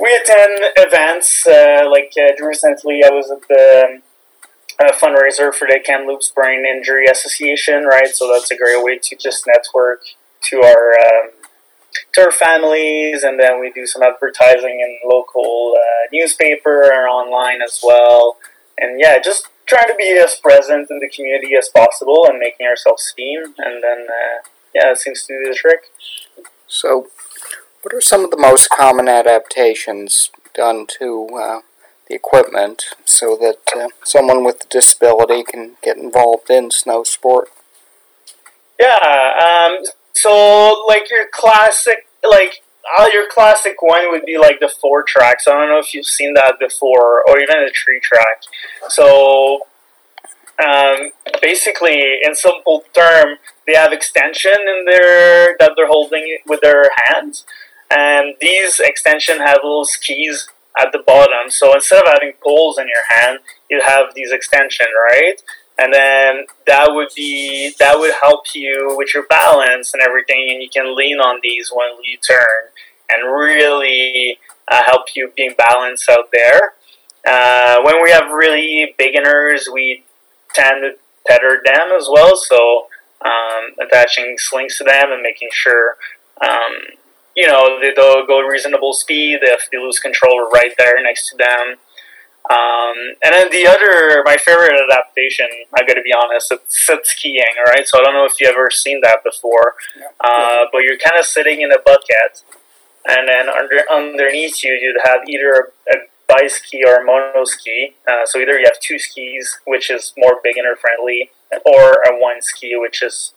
we 0.00 0.08
attend 0.22 0.72
events. 0.76 1.46
Uh, 1.46 1.88
like 1.90 2.12
uh, 2.18 2.44
recently, 2.44 3.02
I 3.04 3.10
was 3.10 3.30
at 3.30 3.46
the 3.48 4.00
a 4.80 4.92
fundraiser 4.92 5.52
for 5.52 5.66
the 5.66 5.80
Kamloops 5.84 6.30
Brain 6.30 6.64
Injury 6.64 7.06
Association, 7.06 7.84
right? 7.84 8.08
So 8.08 8.30
that's 8.32 8.50
a 8.50 8.56
great 8.56 8.82
way 8.82 8.98
to 8.98 9.16
just 9.16 9.46
network 9.46 10.02
to 10.44 10.62
our 10.62 10.92
um, 10.92 11.30
to 12.14 12.20
our 12.22 12.30
families, 12.30 13.22
and 13.22 13.40
then 13.40 13.60
we 13.60 13.72
do 13.72 13.86
some 13.86 14.02
advertising 14.02 14.80
in 14.80 14.98
local 15.08 15.74
uh, 15.76 16.08
newspaper 16.12 16.84
or 16.84 17.08
online 17.08 17.60
as 17.62 17.80
well. 17.82 18.36
And 18.78 19.00
yeah, 19.00 19.18
just 19.18 19.48
trying 19.66 19.88
to 19.88 19.94
be 19.96 20.10
as 20.12 20.36
present 20.36 20.90
in 20.90 21.00
the 21.00 21.08
community 21.08 21.54
as 21.56 21.68
possible 21.68 22.26
and 22.28 22.38
making 22.38 22.66
ourselves 22.66 23.12
seen. 23.16 23.42
And 23.58 23.82
then 23.82 24.06
uh, 24.08 24.48
yeah, 24.74 24.92
it 24.92 24.98
seems 24.98 25.24
to 25.24 25.38
do 25.38 25.48
the 25.48 25.54
trick. 25.54 25.90
So, 26.66 27.08
what 27.82 27.94
are 27.94 28.00
some 28.00 28.24
of 28.24 28.30
the 28.30 28.36
most 28.36 28.70
common 28.70 29.08
adaptations 29.08 30.30
done 30.54 30.86
to 30.98 31.28
uh, 31.34 31.60
the 32.08 32.14
equipment 32.14 32.84
so 33.04 33.36
that 33.36 33.58
uh, 33.76 33.88
someone 34.04 34.44
with 34.44 34.64
a 34.64 34.68
disability 34.68 35.44
can 35.44 35.76
get 35.82 35.96
involved 35.96 36.50
in 36.50 36.70
snow 36.70 37.04
sport? 37.04 37.50
Yeah, 38.80 39.66
um, 39.68 39.84
so 40.12 40.84
like 40.88 41.10
your 41.10 41.26
classic, 41.32 42.06
like 42.28 42.62
uh, 42.98 43.06
your 43.12 43.26
classic 43.28 43.82
one 43.82 44.10
would 44.10 44.24
be 44.24 44.38
like 44.38 44.60
the 44.60 44.72
four 44.80 45.02
tracks. 45.02 45.46
I 45.46 45.52
don't 45.52 45.68
know 45.68 45.78
if 45.78 45.92
you've 45.94 46.06
seen 46.06 46.34
that 46.34 46.58
before, 46.58 47.22
or 47.28 47.38
even 47.38 47.56
the 47.64 47.72
three 47.84 48.00
track. 48.00 48.42
So 48.88 49.66
um, 50.64 51.10
basically, 51.42 52.18
in 52.22 52.34
simple 52.34 52.84
term, 52.94 53.36
they 53.66 53.74
have 53.74 53.92
extension 53.92 54.56
in 54.58 54.84
their 54.86 55.56
that 55.58 55.72
they're 55.76 55.88
holding 55.88 56.38
with 56.46 56.60
their 56.60 56.84
hands, 57.04 57.44
and 57.90 58.34
these 58.40 58.80
extension 58.80 59.38
have 59.38 59.58
little 59.62 59.84
skis 59.84 60.48
at 60.78 60.92
the 60.92 61.02
bottom. 61.06 61.50
So 61.50 61.74
instead 61.74 62.02
of 62.02 62.12
having 62.12 62.32
poles 62.42 62.78
in 62.78 62.86
your 62.88 63.18
hand, 63.18 63.40
you 63.70 63.82
have 63.84 64.14
these 64.14 64.32
extension, 64.32 64.86
right? 65.10 65.42
and 65.78 65.94
then 65.94 66.46
that 66.66 66.88
would 66.90 67.08
be 67.14 67.72
that 67.78 67.98
would 67.98 68.12
help 68.20 68.46
you 68.54 68.94
with 68.96 69.14
your 69.14 69.24
balance 69.26 69.94
and 69.94 70.02
everything, 70.02 70.48
and 70.50 70.62
you 70.62 70.68
can 70.68 70.96
lean 70.96 71.18
on 71.18 71.38
these 71.42 71.70
when 71.72 71.90
you 72.02 72.18
turn, 72.18 72.70
and 73.08 73.32
really 73.32 74.38
uh, 74.66 74.82
help 74.86 75.06
you 75.14 75.32
being 75.36 75.54
balanced 75.56 76.10
out 76.10 76.30
there. 76.32 76.74
Uh, 77.26 77.80
when 77.82 78.02
we 78.02 78.10
have 78.10 78.30
really 78.32 78.94
beginners, 78.98 79.68
we 79.72 80.04
tend 80.52 80.82
to 80.82 80.90
tether 81.26 81.62
them 81.64 81.92
as 81.96 82.08
well, 82.10 82.36
so 82.36 82.86
um, 83.24 83.70
attaching 83.80 84.36
slings 84.36 84.76
to 84.78 84.84
them 84.84 85.12
and 85.12 85.22
making 85.22 85.48
sure 85.52 85.96
um, 86.42 86.96
you 87.38 87.46
know 87.46 87.78
they, 87.80 87.92
will 87.96 88.26
go 88.26 88.40
reasonable 88.40 88.92
speed 88.92 89.38
if 89.42 89.68
they 89.70 89.78
lose 89.78 90.00
control 90.00 90.50
right 90.52 90.72
there 90.76 91.00
next 91.02 91.30
to 91.30 91.36
them. 91.36 91.76
Um, 92.50 92.96
and 93.22 93.34
then 93.34 93.50
the 93.50 93.66
other, 93.66 94.22
my 94.24 94.38
favorite 94.38 94.72
adaptation, 94.72 95.46
I 95.76 95.84
got 95.86 95.94
to 95.94 96.02
be 96.02 96.14
honest, 96.14 96.50
it's 96.50 96.86
sit 96.86 97.06
skiing. 97.06 97.44
Right, 97.66 97.86
so 97.86 98.00
I 98.00 98.04
don't 98.04 98.14
know 98.14 98.24
if 98.24 98.40
you've 98.40 98.50
ever 98.50 98.70
seen 98.70 99.00
that 99.02 99.22
before, 99.22 99.74
uh, 100.24 100.64
but 100.72 100.78
you're 100.78 100.98
kind 100.98 101.18
of 101.18 101.26
sitting 101.26 101.60
in 101.60 101.70
a 101.70 101.78
bucket, 101.78 102.42
and 103.06 103.28
then 103.28 103.48
under 103.48 103.82
underneath 103.90 104.64
you, 104.64 104.72
you'd 104.72 105.00
have 105.04 105.20
either 105.28 105.70
a, 105.88 105.94
a 105.94 105.96
bi-ski 106.26 106.82
or 106.84 107.02
a 107.02 107.04
mono 107.04 107.44
ski. 107.44 107.94
Uh, 108.10 108.24
so 108.24 108.40
either 108.40 108.58
you 108.58 108.64
have 108.64 108.80
two 108.80 108.98
skis, 108.98 109.60
which 109.66 109.90
is 109.90 110.12
more 110.16 110.40
beginner 110.42 110.74
friendly, 110.74 111.30
or 111.64 112.02
a 112.08 112.18
one 112.18 112.42
ski, 112.42 112.74
which 112.76 113.02
is 113.02 113.32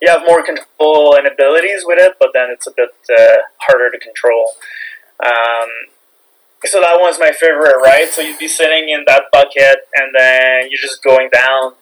you 0.00 0.10
have 0.10 0.22
more 0.26 0.44
control 0.44 1.16
and 1.16 1.26
abilities 1.26 1.84
with 1.84 1.98
it, 1.98 2.14
but 2.20 2.30
then 2.34 2.48
it's 2.50 2.66
a 2.66 2.72
bit 2.76 2.90
uh, 3.18 3.36
harder 3.58 3.90
to 3.90 3.98
control. 3.98 4.52
Um, 5.24 5.68
so 6.64 6.80
that 6.80 6.98
one's 7.00 7.18
my 7.18 7.32
favorite, 7.32 7.76
right? 7.82 8.08
So 8.08 8.20
you'd 8.20 8.38
be 8.38 8.48
sitting 8.48 8.88
in 8.88 9.04
that 9.06 9.24
bucket, 9.32 9.88
and 9.94 10.14
then 10.16 10.68
you're 10.70 10.80
just 10.80 11.02
going 11.02 11.28
down 11.32 11.74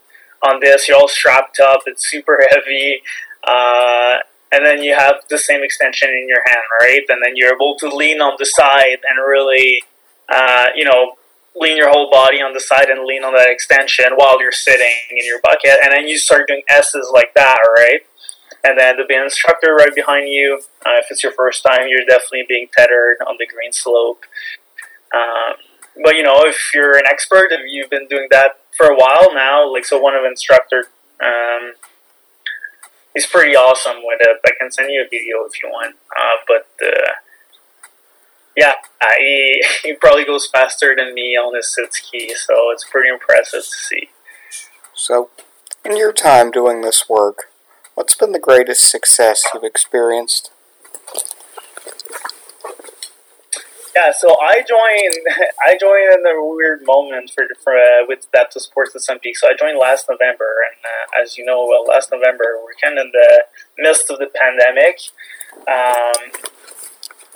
on 0.43 0.61
this. 0.61 0.89
You're 0.89 0.99
all 0.99 1.09
strapped 1.09 1.59
up. 1.59 1.81
It's 1.87 2.09
super 2.09 2.47
heavy, 2.51 3.03
uh, 3.47 4.19
and 4.53 4.65
then 4.65 4.83
you 4.83 4.95
have 4.95 5.17
the 5.31 5.39
same 5.39 5.63
extension 5.63 6.11
in 6.11 6.29
your 6.29 6.43
hand, 6.47 6.65
right? 6.81 7.03
And 7.09 7.21
then 7.25 7.37
you're 7.37 7.55
able 7.55 7.77
to 7.79 7.89
lean 7.89 8.21
on 8.21 8.37
the 8.39 8.47
side 8.47 8.99
and 9.09 9.19
really, 9.27 9.83
uh, 10.29 10.67
you 10.77 10.85
know, 10.85 11.15
lean 11.57 11.77
your 11.77 11.91
whole 11.91 12.11
body 12.11 12.39
on 12.39 12.53
the 12.53 12.61
side 12.61 12.89
and 12.89 13.05
lean 13.05 13.23
on 13.23 13.35
that 13.35 13.51
extension 13.51 14.07
while 14.17 14.41
you're 14.41 14.53
sitting 14.53 14.95
in 15.11 15.25
your 15.25 15.41
bucket, 15.41 15.79
and 15.83 15.93
then 15.93 16.09
you 16.09 16.19
start 16.19 16.49
doing 16.49 16.63
S's 16.69 17.11
like 17.13 17.35
that, 17.35 17.59
right? 17.77 18.01
And 18.65 18.79
then 18.79 18.97
there'll 18.97 19.07
be 19.07 19.15
an 19.15 19.25
instructor 19.25 19.75
right 19.75 19.95
behind 19.95 20.29
you. 20.29 20.63
Uh, 20.87 20.97
if 20.99 21.07
it's 21.11 21.23
your 21.23 21.33
first 21.33 21.63
time, 21.63 21.87
you're 21.87 22.05
definitely 22.07 22.45
being 22.49 22.69
tethered 22.73 23.19
on 23.27 23.37
the 23.39 23.47
green 23.47 23.73
slope. 23.73 24.25
Um, 25.15 25.57
but 26.03 26.17
you 26.17 26.23
know, 26.23 26.43
if 26.45 26.73
you're 26.75 26.97
an 26.97 27.05
expert, 27.07 27.49
if 27.51 27.61
you've 27.69 27.91
been 27.91 28.09
doing 28.09 28.29
that 28.31 28.59
for 28.77 28.87
a 28.87 28.97
while 28.97 29.35
now, 29.35 29.71
like 29.71 29.85
so, 29.85 29.99
one 29.99 30.15
of 30.15 30.23
the 30.23 30.29
instructor, 30.29 30.87
um, 31.23 31.75
pretty 33.35 33.57
awesome 33.57 33.99
with 34.05 34.21
it. 34.21 34.39
I 34.47 34.53
can 34.59 34.71
send 34.71 34.91
you 34.91 35.03
a 35.03 35.09
video 35.11 35.45
if 35.45 35.61
you 35.61 35.69
want. 35.69 35.97
Uh, 36.17 36.37
but 36.47 36.69
uh, 36.87 37.13
yeah, 38.57 38.75
he 39.19 39.63
he 39.83 39.95
probably 39.95 40.25
goes 40.25 40.47
faster 40.47 40.95
than 40.97 41.15
me 41.15 41.37
on 41.37 41.55
his 41.55 41.73
sit 41.73 41.93
ski, 41.95 42.35
so 42.35 42.71
it's 42.71 42.85
pretty 42.89 43.09
impressive 43.09 43.63
to 43.63 43.77
see. 43.77 44.11
So, 44.95 45.31
in 45.85 45.97
your 45.97 46.13
time 46.13 46.51
doing 46.51 46.83
this 46.83 47.09
work, 47.09 47.51
what's 47.95 48.17
been 48.17 48.33
the 48.33 48.39
greatest 48.39 48.91
success 48.91 49.43
you've 49.53 49.65
experienced? 49.65 50.51
Yeah, 53.95 54.13
so 54.13 54.37
I 54.41 54.65
joined. 54.67 55.15
I 55.65 55.77
joined 55.79 56.19
in 56.19 56.27
a 56.27 56.45
weird 56.45 56.83
moment 56.85 57.31
for, 57.35 57.47
for 57.63 57.75
uh, 57.75 58.07
with 58.09 58.27
Adaptive 58.33 58.63
Sports 58.63 58.95
at 58.95 59.03
Sun 59.03 59.21
Peak. 59.21 59.37
So 59.37 59.49
I 59.49 59.55
joined 59.59 59.79
last 59.79 60.07
November, 60.11 60.47
and 60.67 60.77
uh, 60.85 61.23
as 61.23 61.39
you 61.39 61.45
know, 61.45 61.67
well, 61.69 61.85
last 61.87 62.11
November 62.11 62.45
we're 62.63 62.75
kind 62.83 62.99
of 62.99 63.07
in 63.07 63.13
the 63.13 63.45
midst 63.79 64.11
of 64.11 64.19
the 64.19 64.27
pandemic. 64.27 64.99
Um, 65.69 66.51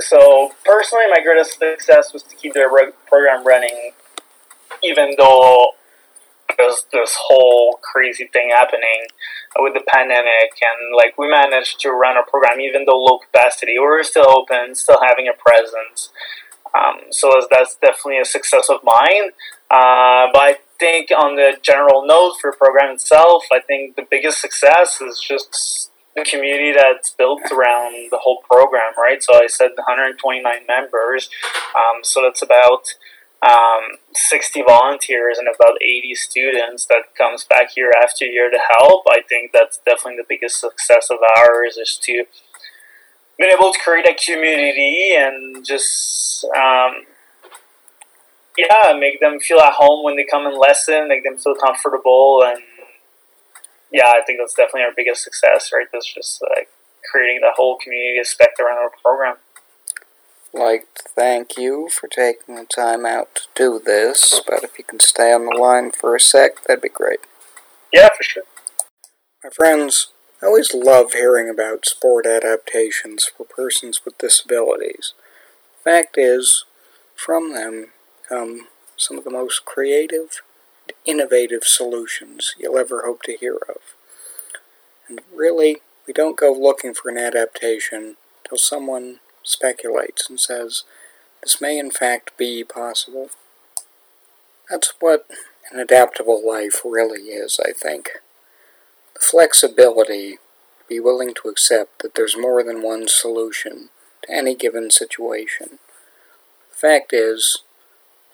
so 0.01 0.53
personally, 0.65 1.05
my 1.11 1.21
greatest 1.23 1.59
success 1.59 2.13
was 2.13 2.23
to 2.25 2.37
keep 2.37 2.55
the 2.55 2.93
program 3.07 3.47
running, 3.47 3.93
even 4.83 5.15
though 5.19 5.73
there's 6.57 6.87
this 6.93 7.17
whole 7.19 7.79
crazy 7.83 8.27
thing 8.33 8.51
happening 8.51 9.07
with 9.57 9.75
the 9.75 9.83
pandemic, 9.87 10.59
and 10.61 10.97
like 10.97 11.19
we 11.19 11.29
managed 11.29 11.81
to 11.81 11.91
run 11.91 12.17
our 12.17 12.25
program 12.25 12.61
even 12.61 12.85
though 12.85 12.99
low 12.99 13.19
capacity. 13.19 13.73
We 13.73 13.85
were 13.85 14.03
still 14.03 14.29
open, 14.29 14.75
still 14.75 14.99
having 15.03 15.29
a 15.29 15.33
presence. 15.33 16.11
Um, 16.77 17.11
so 17.11 17.33
that's 17.51 17.77
definitely 17.77 18.21
a 18.21 18.25
success 18.25 18.69
of 18.69 18.81
mine. 18.85 19.31
Uh, 19.71 20.29
but 20.33 20.43
I 20.43 20.57
think 20.79 21.11
on 21.11 21.37
the 21.37 21.57
general 21.63 22.07
note 22.07 22.37
for 22.41 22.53
program 22.53 22.95
itself, 22.95 23.45
I 23.53 23.61
think 23.61 23.97
the 23.97 24.07
biggest 24.09 24.41
success 24.41 25.01
is 25.01 25.21
just 25.27 25.91
community 26.25 26.73
that's 26.73 27.11
built 27.11 27.43
around 27.53 28.11
the 28.11 28.19
whole 28.19 28.43
program, 28.51 28.93
right? 28.97 29.23
So 29.23 29.35
I 29.35 29.47
said 29.47 29.71
129 29.77 30.43
members. 30.67 31.29
Um, 31.75 32.03
so 32.03 32.23
that's 32.23 32.43
about 32.43 32.95
um, 33.43 33.99
60 34.15 34.63
volunteers 34.63 35.39
and 35.39 35.49
about 35.49 35.81
80 35.83 36.15
students 36.15 36.87
that 36.87 37.15
comes 37.17 37.45
back 37.45 37.77
year 37.77 37.93
after 38.03 38.25
year 38.25 38.51
to 38.51 38.59
help. 38.79 39.05
I 39.11 39.21
think 39.29 39.53
that's 39.53 39.79
definitely 39.87 40.17
the 40.17 40.27
biggest 40.29 40.61
success 40.61 41.09
of 41.11 41.19
ours 41.37 41.77
is 41.77 41.99
to 42.03 42.25
been 43.39 43.51
able 43.51 43.73
to 43.73 43.79
create 43.79 44.07
a 44.09 44.15
community 44.15 45.15
and 45.17 45.65
just 45.65 46.45
um, 46.57 47.05
yeah 48.57 48.93
make 48.99 49.21
them 49.21 49.39
feel 49.39 49.61
at 49.61 49.75
home 49.75 50.05
when 50.05 50.17
they 50.17 50.25
come 50.25 50.45
and 50.45 50.59
lesson 50.59 51.07
make 51.07 51.23
them 51.23 51.39
feel 51.39 51.55
comfortable 51.55 52.43
and 52.45 52.61
yeah 53.93 54.07
i 54.09 54.23
think 54.27 54.39
that's 54.39 54.55
definitely 54.55 54.83
our 54.83 54.95
biggest 54.95 55.23
success 55.23 55.71
right? 55.73 55.87
That's 55.93 56.13
just 56.13 56.43
like 56.57 56.69
creating 57.11 57.41
the 57.41 57.53
whole 57.57 57.79
community 57.83 58.21
aspect 58.21 58.61
around 58.61 58.79
our 58.79 58.91
program. 59.03 59.37
Like 60.53 60.93
to 60.95 61.05
thank 61.15 61.57
you 61.57 61.89
for 61.89 62.09
taking 62.09 62.57
the 62.57 62.65
time 62.65 63.07
out 63.07 63.35
to 63.35 63.43
do 63.55 63.81
this 63.85 64.41
but 64.47 64.65
if 64.65 64.79
you 64.79 64.85
can 64.85 65.01
stay 65.01 65.33
on 65.33 65.47
the 65.47 65.57
line 65.57 65.91
for 65.93 66.15
a 66.15 66.21
sec 66.21 66.65
that'd 66.65 66.83
be 66.83 66.89
great. 66.89 67.21
Yeah 67.93 68.09
for 68.17 68.23
sure. 68.23 68.45
My 69.43 69.51
friends 69.51 70.09
I 70.43 70.47
always 70.47 70.73
love 70.73 71.15
hearing 71.15 71.51
about 71.51 71.85
sport 71.85 72.25
adaptations 72.25 73.25
for 73.25 73.45
persons 73.45 74.03
with 74.05 74.19
disabilities. 74.19 75.13
Fact 75.83 76.17
is, 76.17 76.65
from 77.17 77.53
them 77.53 77.89
come 78.29 78.69
some 78.97 79.19
of 79.19 79.25
the 79.25 79.31
most 79.31 79.65
creative, 79.65 80.43
innovative 81.05 81.65
solutions 81.65 82.55
you'll 82.59 82.79
ever 82.79 83.03
hope 83.05 83.23
to 83.25 83.37
hear 83.37 83.59
of. 83.69 83.95
And 85.09 85.21
really, 85.35 85.79
we 86.07 86.13
don't 86.13 86.37
go 86.37 86.53
looking 86.53 86.95
for 86.95 87.11
an 87.11 87.19
adaptation 87.19 88.17
till 88.47 88.59
someone 88.59 89.21
speculates 89.43 90.29
and 90.29 90.39
says, 90.39 90.85
this 91.43 91.61
may 91.61 91.79
in 91.79 91.91
fact 91.91 92.37
be 92.37 92.65
possible. 92.65 93.31
That's 94.69 94.93
what 95.01 95.27
an 95.71 95.79
adaptable 95.79 96.47
life 96.47 96.83
really 96.85 97.29
is, 97.31 97.61
I 97.65 97.73
think 97.73 98.11
the 99.15 99.21
flexibility 99.21 100.39
be 100.89 101.01
willing 101.01 101.35
to 101.35 101.49
accept 101.49 102.03
that 102.03 102.15
there's 102.15 102.37
more 102.37 102.63
than 102.63 102.83
one 102.83 103.09
solution 103.09 103.91
to 104.23 104.33
any 104.33 104.55
given 104.55 104.91
situation. 104.91 105.79
The 106.71 106.77
fact 106.77 107.13
is, 107.13 107.63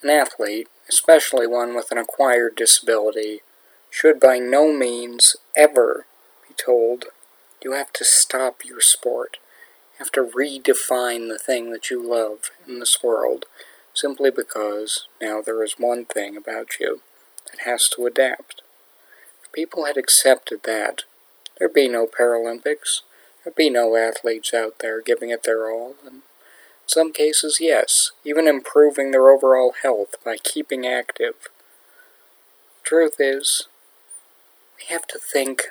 an 0.05 0.11
athlete, 0.11 0.69
especially 0.89 1.47
one 1.47 1.75
with 1.75 1.91
an 1.91 1.99
acquired 1.99 2.55
disability, 2.55 3.41
should 3.91 4.21
by 4.21 4.39
no 4.39 4.73
means 4.73 5.37
ever 5.57 6.07
be 6.47 6.55
told 6.55 7.07
you 7.63 7.73
have 7.73 7.93
to 7.95 8.05
stop 8.05 8.65
your 8.65 8.81
sport. 8.81 9.39
You 9.95 9.99
have 10.05 10.13
to 10.13 10.23
redefine 10.23 11.29
the 11.29 11.39
thing 11.39 11.71
that 11.73 11.91
you 11.91 12.07
love 12.07 12.51
in 12.69 12.79
this 12.79 13.03
world 13.03 13.47
simply 13.95 14.31
because 14.31 15.07
now 15.21 15.41
there 15.41 15.63
is 15.63 15.77
one 15.79 16.05
thing 16.05 16.37
about 16.37 16.79
you 16.79 17.01
that 17.51 17.61
has 17.65 17.89
to 17.91 18.07
adapt 18.07 18.63
If 19.43 19.53
people 19.53 19.85
had 19.85 19.97
accepted 19.97 20.65
that, 20.65 21.05
there'd 21.59 21.73
be 21.73 21.89
no 21.89 22.07
Paralympics. 22.07 23.01
There'd 23.43 23.55
be 23.55 23.71
no 23.71 23.97
athletes 23.97 24.53
out 24.53 24.81
there 24.81 25.01
giving 25.01 25.31
it 25.31 25.45
their 25.45 25.71
all. 25.71 25.95
And 26.05 26.23
some 26.87 27.13
cases, 27.13 27.59
yes, 27.61 28.13
even 28.25 28.47
improving 28.47 29.11
their 29.11 29.29
overall 29.29 29.75
health 29.83 30.17
by 30.25 30.37
keeping 30.37 30.87
active. 30.87 31.35
Truth 32.83 33.17
is, 33.19 33.69
we 34.79 34.95
have 34.95 35.07
to 35.09 35.19
think 35.19 35.63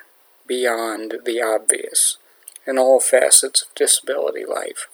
beyond 0.48 1.16
the 1.26 1.42
obvious 1.42 2.18
in 2.66 2.78
all 2.78 3.00
facets 3.00 3.62
of 3.62 3.76
disability 3.76 4.46
life. 4.46 4.88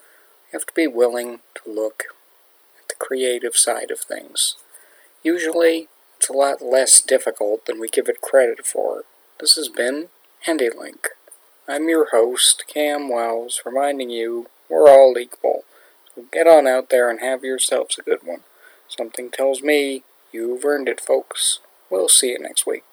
We 0.48 0.58
have 0.58 0.66
to 0.66 0.74
be 0.74 0.88
willing 0.88 1.40
to 1.56 1.72
look 1.72 2.04
at 2.82 2.90
the 2.90 2.96
creative 2.96 3.56
side 3.56 3.92
of 3.92 4.00
things. 4.00 4.56
Usually, 5.24 5.88
it's 6.18 6.30
a 6.30 6.34
lot 6.34 6.62
less 6.62 7.02
difficult 7.02 7.66
than 7.66 7.80
we 7.80 7.88
give 7.88 8.10
it 8.10 8.22
credit 8.22 8.66
for. 8.66 9.04
This 9.40 9.56
has 9.56 9.70
been 9.70 10.10
Handi-Link. 10.42 11.08
I'm 11.68 11.88
your 11.88 12.10
host, 12.12 12.66
Cam 12.68 13.10
Wells, 13.10 13.62
reminding 13.66 14.10
you 14.10 14.48
we're 14.70 14.90
all 14.90 15.18
equal. 15.18 15.64
Get 16.32 16.48
on 16.48 16.68
out 16.68 16.90
there 16.90 17.10
and 17.10 17.20
have 17.20 17.44
yourselves 17.44 17.98
a 17.98 18.04
good 18.04 18.24
one. 18.24 18.42
Something 18.88 19.30
tells 19.30 19.62
me 19.62 20.04
you've 20.32 20.66
earned 20.66 20.90
it, 20.90 21.02
folks. 21.02 21.60
We'll 21.90 22.10
see 22.10 22.30
you 22.30 22.40
next 22.40 22.66
week. 22.66 22.84